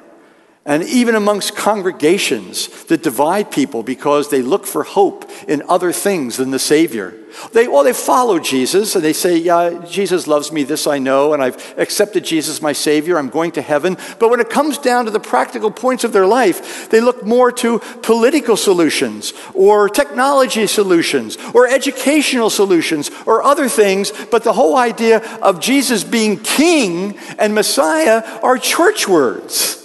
and 0.65 0.83
even 0.83 1.13
amongst 1.15 1.57
congregations 1.57 2.85
that 2.85 3.03
divide 3.03 3.51
people 3.51 3.83
because 3.83 4.29
they 4.29 4.41
look 4.41 4.65
for 4.65 4.83
hope 4.83 5.29
in 5.45 5.61
other 5.67 5.91
things 5.91 6.37
than 6.37 6.51
the 6.51 6.59
Savior. 6.59 7.13
They, 7.51 7.67
well, 7.67 7.83
they 7.83 7.91
follow 7.91 8.39
Jesus 8.39 8.95
and 8.95 9.03
they 9.03 9.11
say, 9.11 9.35
Yeah, 9.35 9.83
Jesus 9.89 10.25
loves 10.25 10.53
me, 10.53 10.63
this 10.63 10.87
I 10.87 10.99
know, 10.99 11.33
and 11.33 11.43
I've 11.43 11.77
accepted 11.77 12.23
Jesus 12.23 12.61
my 12.61 12.71
Savior, 12.71 13.17
I'm 13.17 13.29
going 13.29 13.51
to 13.53 13.61
heaven. 13.61 13.97
But 14.19 14.29
when 14.29 14.39
it 14.39 14.49
comes 14.49 14.77
down 14.77 15.05
to 15.05 15.11
the 15.11 15.19
practical 15.19 15.71
points 15.71 16.05
of 16.05 16.13
their 16.13 16.27
life, 16.27 16.89
they 16.89 17.01
look 17.01 17.25
more 17.25 17.51
to 17.53 17.79
political 18.01 18.55
solutions 18.55 19.33
or 19.53 19.89
technology 19.89 20.67
solutions 20.67 21.37
or 21.53 21.67
educational 21.67 22.49
solutions 22.49 23.11
or 23.25 23.43
other 23.43 23.67
things. 23.67 24.13
But 24.31 24.45
the 24.45 24.53
whole 24.53 24.77
idea 24.77 25.17
of 25.41 25.59
Jesus 25.59 26.05
being 26.05 26.37
King 26.37 27.17
and 27.37 27.53
Messiah 27.53 28.39
are 28.41 28.57
church 28.57 29.09
words 29.09 29.82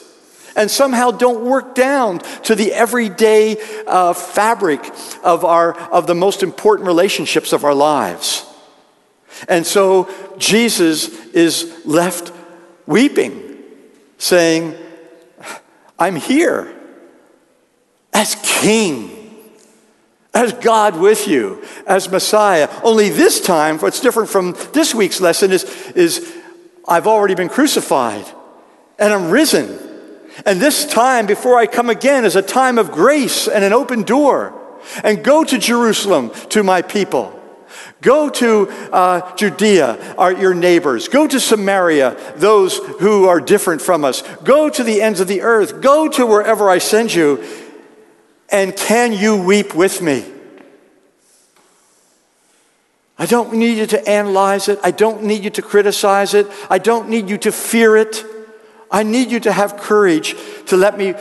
and 0.58 0.68
somehow 0.68 1.12
don't 1.12 1.44
work 1.44 1.76
down 1.76 2.18
to 2.42 2.56
the 2.56 2.72
everyday 2.72 3.56
uh, 3.86 4.12
fabric 4.12 4.84
of, 5.22 5.44
our, 5.44 5.78
of 5.90 6.08
the 6.08 6.16
most 6.16 6.42
important 6.42 6.86
relationships 6.86 7.52
of 7.52 7.64
our 7.64 7.74
lives. 7.74 8.44
And 9.48 9.64
so 9.64 10.12
Jesus 10.36 11.08
is 11.28 11.72
left 11.86 12.32
weeping, 12.86 13.56
saying, 14.18 14.74
I'm 15.96 16.16
here 16.16 16.74
as 18.12 18.34
king 18.42 19.14
as 20.34 20.52
God 20.54 20.98
with 20.98 21.28
you, 21.28 21.64
as 21.86 22.10
Messiah. 22.10 22.68
Only 22.82 23.10
this 23.10 23.40
time, 23.40 23.78
what's 23.78 24.00
different 24.00 24.28
from 24.28 24.56
this 24.72 24.92
week's 24.92 25.20
lesson 25.20 25.52
is, 25.52 25.64
is 25.92 26.36
I've 26.86 27.06
already 27.06 27.36
been 27.36 27.48
crucified 27.48 28.26
and 28.98 29.12
I'm 29.12 29.30
risen. 29.30 29.87
And 30.44 30.60
this 30.60 30.86
time 30.86 31.26
before 31.26 31.58
I 31.58 31.66
come 31.66 31.90
again 31.90 32.24
is 32.24 32.36
a 32.36 32.42
time 32.42 32.78
of 32.78 32.92
grace 32.92 33.48
and 33.48 33.64
an 33.64 33.72
open 33.72 34.02
door. 34.02 34.54
And 35.02 35.22
go 35.24 35.44
to 35.44 35.58
Jerusalem 35.58 36.30
to 36.50 36.62
my 36.62 36.82
people. 36.82 37.34
Go 38.00 38.30
to 38.30 38.68
uh, 38.92 39.36
Judea, 39.36 40.14
our, 40.16 40.32
your 40.32 40.54
neighbors. 40.54 41.08
Go 41.08 41.26
to 41.26 41.40
Samaria, 41.40 42.16
those 42.36 42.78
who 42.78 43.26
are 43.26 43.40
different 43.40 43.82
from 43.82 44.04
us. 44.04 44.22
Go 44.44 44.70
to 44.70 44.84
the 44.84 45.02
ends 45.02 45.20
of 45.20 45.26
the 45.26 45.42
earth. 45.42 45.80
Go 45.80 46.08
to 46.08 46.24
wherever 46.24 46.70
I 46.70 46.78
send 46.78 47.12
you. 47.12 47.44
And 48.50 48.74
can 48.76 49.12
you 49.12 49.36
weep 49.36 49.74
with 49.74 50.00
me? 50.00 50.24
I 53.18 53.26
don't 53.26 53.52
need 53.54 53.78
you 53.78 53.86
to 53.86 54.08
analyze 54.08 54.68
it. 54.68 54.78
I 54.84 54.92
don't 54.92 55.24
need 55.24 55.42
you 55.42 55.50
to 55.50 55.62
criticize 55.62 56.34
it. 56.34 56.46
I 56.70 56.78
don't 56.78 57.08
need 57.08 57.28
you 57.28 57.36
to 57.38 57.50
fear 57.50 57.96
it. 57.96 58.24
I 58.90 59.02
need 59.02 59.30
you 59.30 59.40
to 59.40 59.52
have 59.52 59.76
courage 59.76 60.34
to 60.66 60.76
let 60.76 60.96
me 60.96 61.14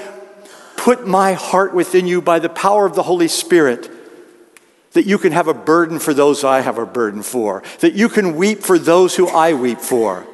put 0.78 1.06
my 1.06 1.34
heart 1.34 1.74
within 1.74 2.08
you 2.08 2.22
by 2.22 2.40
the 2.40 2.50
power 2.50 2.86
of 2.86 2.96
the 2.96 3.04
Holy 3.04 3.28
Spirit. 3.28 3.92
That 4.94 5.06
you 5.06 5.18
can 5.18 5.32
have 5.34 5.48
a 5.48 5.54
burden 5.54 6.00
for 6.00 6.14
those 6.14 6.44
I 6.44 6.62
have 6.62 6.78
a 6.78 6.86
burden 6.86 7.22
for. 7.22 7.64
That 7.80 7.94
you 7.94 8.10
can 8.10 8.36
weep 8.36 8.64
for 8.64 8.80
those 8.80 9.16
who 9.16 9.28
I 9.28 9.54
weep 9.54 9.80
for. 9.80 10.26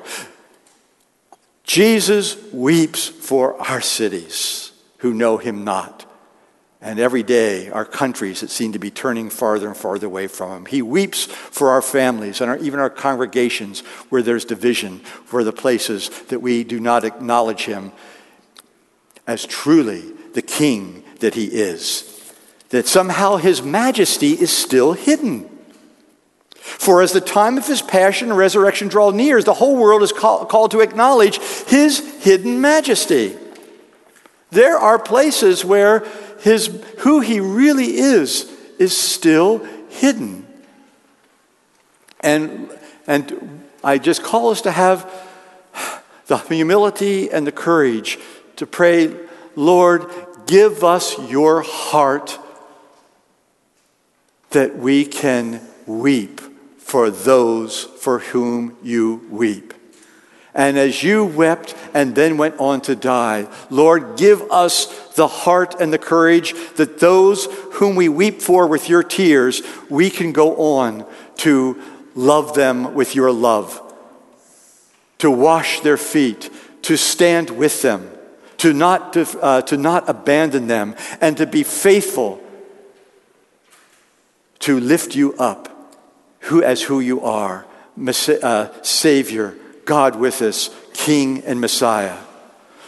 Jesus 1.64 2.38
weeps 2.52 3.08
for 3.08 3.60
our 3.62 3.82
cities 3.82 4.72
who 4.98 5.14
know 5.14 5.38
him 5.38 5.64
not. 5.64 6.06
And 6.84 7.00
every 7.00 7.24
day, 7.24 7.70
our 7.70 7.86
countries 7.86 8.42
that 8.42 8.50
seem 8.50 8.74
to 8.74 8.80
be 8.80 8.92
turning 8.92 9.30
farther 9.30 9.68
and 9.68 9.78
farther 9.78 10.06
away 10.06 10.28
from 10.28 10.52
Him. 10.52 10.66
He 10.66 10.82
weeps 10.82 11.24
for 11.24 11.70
our 11.70 11.82
families 11.82 12.42
and 12.42 12.52
our, 12.52 12.58
even 12.58 12.82
our 12.82 12.90
congregations 12.90 13.80
where 14.10 14.22
there's 14.22 14.44
division, 14.44 15.00
for 15.00 15.46
the 15.46 15.54
places 15.54 16.10
that 16.28 16.42
we 16.42 16.66
do 16.66 16.82
not 16.82 17.06
acknowledge 17.06 17.64
Him 17.64 17.94
as 19.26 19.46
truly 19.46 20.12
the 20.34 20.42
King 20.42 21.06
that 21.22 21.36
He 21.36 21.46
is. 21.46 22.36
That 22.72 22.86
somehow 22.86 23.38
His 23.38 23.64
majesty 23.64 24.32
is 24.32 24.52
still 24.52 24.92
hidden. 24.92 25.50
For 26.56 27.02
as 27.02 27.14
the 27.14 27.22
time 27.22 27.58
of 27.58 27.66
His 27.66 27.82
passion 27.82 28.28
and 28.28 28.38
resurrection 28.38 28.90
draw 28.90 29.12
near, 29.12 29.42
the 29.42 29.54
whole 29.54 29.78
world 29.78 30.04
is 30.04 30.12
call, 30.12 30.46
called 30.46 30.72
to 30.72 30.82
acknowledge 30.82 31.38
His 31.38 32.00
hidden 32.22 32.60
majesty. 32.60 33.38
There 34.52 34.78
are 34.78 35.00
places 35.00 35.66
where 35.66 36.06
his, 36.44 36.68
who 37.00 37.22
he 37.22 37.40
really 37.40 37.96
is 37.96 38.52
is 38.78 38.96
still 38.96 39.60
hidden. 39.90 40.46
And, 42.20 42.70
and 43.08 43.64
I 43.82 43.98
just 43.98 44.24
call 44.24 44.50
us 44.50 44.62
to 44.64 44.72
have 44.72 45.10
the 46.28 46.38
humility 46.38 47.32
and 47.32 47.48
the 47.48 47.54
courage 47.54 48.20
to 48.58 48.66
pray, 48.66 49.16
Lord, 49.56 50.06
give 50.46 50.84
us 50.84 51.18
your 51.30 51.62
heart 51.62 52.38
that 54.50 54.76
we 54.78 55.06
can 55.06 55.62
weep 55.86 56.42
for 56.78 57.10
those 57.10 57.86
for 57.86 58.20
whom 58.20 58.76
you 58.84 59.26
weep. 59.32 59.74
And 60.56 60.78
as 60.78 61.02
you 61.02 61.26
wept 61.26 61.76
and 61.94 62.14
then 62.14 62.38
went 62.38 62.60
on 62.60 62.82
to 62.82 62.96
die, 62.96 63.48
Lord, 63.70 64.18
give 64.18 64.42
us 64.52 64.86
the 65.16 65.28
heart 65.28 65.76
and 65.80 65.92
the 65.92 65.98
courage 65.98 66.54
that 66.76 67.00
those 67.00 67.48
whom 67.74 67.96
we 67.96 68.08
weep 68.08 68.42
for 68.42 68.68
with 68.68 68.88
your 68.88 69.04
tears, 69.04 69.64
we 69.90 70.10
can 70.10 70.32
go 70.32 70.78
on 70.78 71.06
to 71.38 71.82
love 72.14 72.54
them 72.54 72.94
with 72.94 73.16
your 73.16 73.32
love, 73.32 73.82
to 75.18 75.32
wash 75.32 75.80
their 75.80 75.98
feet, 75.98 76.52
to 76.84 76.98
stand 76.98 77.50
with 77.50 77.82
them, 77.82 78.12
to 78.58 78.74
not, 78.74 79.14
to, 79.14 79.40
uh, 79.42 79.62
to 79.64 79.76
not 79.76 80.08
abandon 80.08 80.68
them, 80.68 80.96
and 81.20 81.36
to 81.38 81.48
be 81.48 81.64
faithful 81.64 82.40
to 84.60 84.80
lift 84.80 85.16
you 85.16 85.34
up 85.34 85.68
who, 86.42 86.62
as 86.62 86.84
who 86.84 87.00
you 87.00 87.22
are, 87.22 87.66
uh, 87.98 88.70
Savior 88.84 89.56
God 89.86 90.16
with 90.16 90.42
us, 90.42 90.70
King 90.94 91.44
and 91.44 91.60
Messiah. 91.60 92.18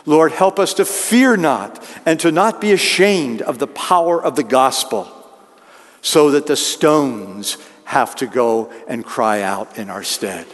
Lord, 0.05 0.31
help 0.31 0.59
us 0.59 0.75
to 0.75 0.85
fear 0.85 1.35
not 1.35 1.83
and 2.05 2.19
to 2.19 2.31
not 2.31 2.61
be 2.61 2.71
ashamed 2.71 3.41
of 3.41 3.59
the 3.59 3.67
power 3.67 4.23
of 4.23 4.35
the 4.35 4.43
gospel, 4.43 5.11
so 6.01 6.31
that 6.31 6.45
the 6.45 6.55
stones 6.55 7.57
have 7.85 8.15
to 8.17 8.27
go 8.27 8.71
and 8.87 9.03
cry 9.03 9.41
out 9.41 9.77
in 9.77 9.89
our 9.89 10.03
stead. 10.03 10.45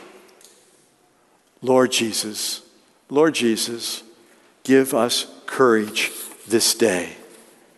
Lord 1.62 1.92
Jesus, 1.92 2.62
Lord 3.10 3.36
Jesus, 3.36 4.04
give 4.64 4.94
us 4.94 5.28
courage 5.46 6.12
this 6.48 6.74
day. 6.74 7.18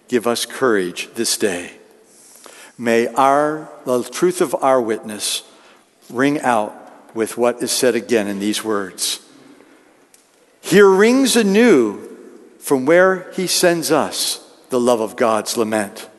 Give 0.07 0.27
us 0.27 0.45
courage 0.45 1.09
this 1.15 1.37
day. 1.37 1.71
May 2.77 3.07
our, 3.07 3.69
the 3.85 4.03
truth 4.03 4.41
of 4.41 4.55
our 4.55 4.81
witness 4.81 5.43
ring 6.09 6.39
out 6.41 6.75
with 7.13 7.37
what 7.37 7.61
is 7.61 7.71
said 7.71 7.95
again 7.95 8.27
in 8.27 8.39
these 8.39 8.63
words. 8.63 9.19
Here 10.61 10.89
rings 10.89 11.35
anew 11.35 11.99
from 12.59 12.85
where 12.85 13.31
he 13.33 13.47
sends 13.47 13.91
us 13.91 14.39
the 14.69 14.79
love 14.79 15.01
of 15.01 15.15
God's 15.15 15.57
lament. 15.57 16.09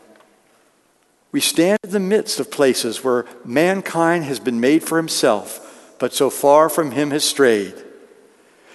We 1.32 1.40
stand 1.40 1.78
in 1.82 1.90
the 1.90 2.00
midst 2.00 2.38
of 2.38 2.50
places 2.50 3.02
where 3.02 3.24
mankind 3.44 4.24
has 4.24 4.38
been 4.38 4.60
made 4.60 4.84
for 4.84 4.98
himself, 4.98 5.96
but 5.98 6.12
so 6.12 6.30
far 6.30 6.68
from 6.68 6.92
him 6.92 7.10
has 7.10 7.24
strayed. 7.24 7.74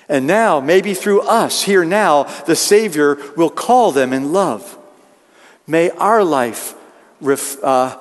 And 0.09 0.25
now, 0.25 0.59
maybe 0.59 0.95
through 0.95 1.21
us, 1.21 1.63
here 1.63 1.85
now, 1.85 2.23
the 2.23 2.55
Savior 2.55 3.17
will 3.37 3.51
call 3.51 3.91
them 3.91 4.11
in 4.11 4.33
love. 4.33 4.77
May 5.67 5.91
our 5.91 6.23
life 6.23 6.73
ref, 7.21 7.63
uh, 7.63 7.97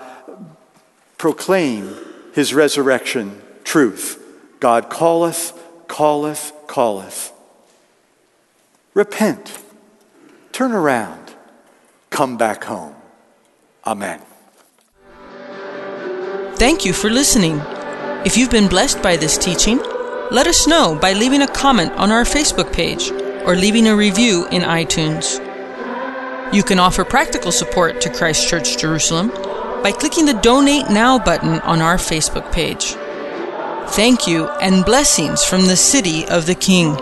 proclaim 1.18 1.94
his 2.32 2.54
resurrection 2.54 3.42
truth. 3.68 4.18
God 4.60 4.88
calleth, 4.88 5.52
calleth, 5.88 6.52
calleth. 6.66 7.32
Repent. 8.94 9.58
Turn 10.52 10.72
around. 10.72 11.34
Come 12.08 12.38
back 12.38 12.64
home. 12.64 12.94
Amen. 13.86 14.20
Thank 16.56 16.86
you 16.86 16.94
for 16.94 17.10
listening. 17.10 17.60
If 18.24 18.38
you've 18.38 18.50
been 18.50 18.68
blessed 18.68 19.02
by 19.02 19.16
this 19.16 19.36
teaching, 19.36 19.78
let 20.30 20.46
us 20.46 20.66
know 20.66 20.98
by 21.00 21.12
leaving 21.12 21.42
a 21.42 21.46
comment 21.46 21.92
on 21.92 22.10
our 22.10 22.24
Facebook 22.24 22.72
page 22.72 23.10
or 23.46 23.54
leaving 23.54 23.86
a 23.86 23.94
review 23.94 24.46
in 24.50 24.62
iTunes. 24.62 25.44
You 26.54 26.62
can 26.62 26.78
offer 26.78 27.04
practical 27.04 27.52
support 27.52 28.00
to 28.00 28.10
Christ 28.10 28.48
Church 28.48 28.78
Jerusalem 28.78 29.28
by 29.82 29.92
clicking 29.92 30.24
the 30.24 30.40
Donate 30.40 30.88
Now 30.88 31.18
button 31.18 31.60
on 31.60 31.82
our 31.82 31.98
Facebook 31.98 32.50
page. 32.50 32.96
Thank 33.92 34.28
you 34.28 34.46
and 34.60 34.84
blessings 34.84 35.42
from 35.44 35.66
the 35.66 35.76
city 35.76 36.26
of 36.26 36.46
the 36.46 36.54
King. 36.54 36.96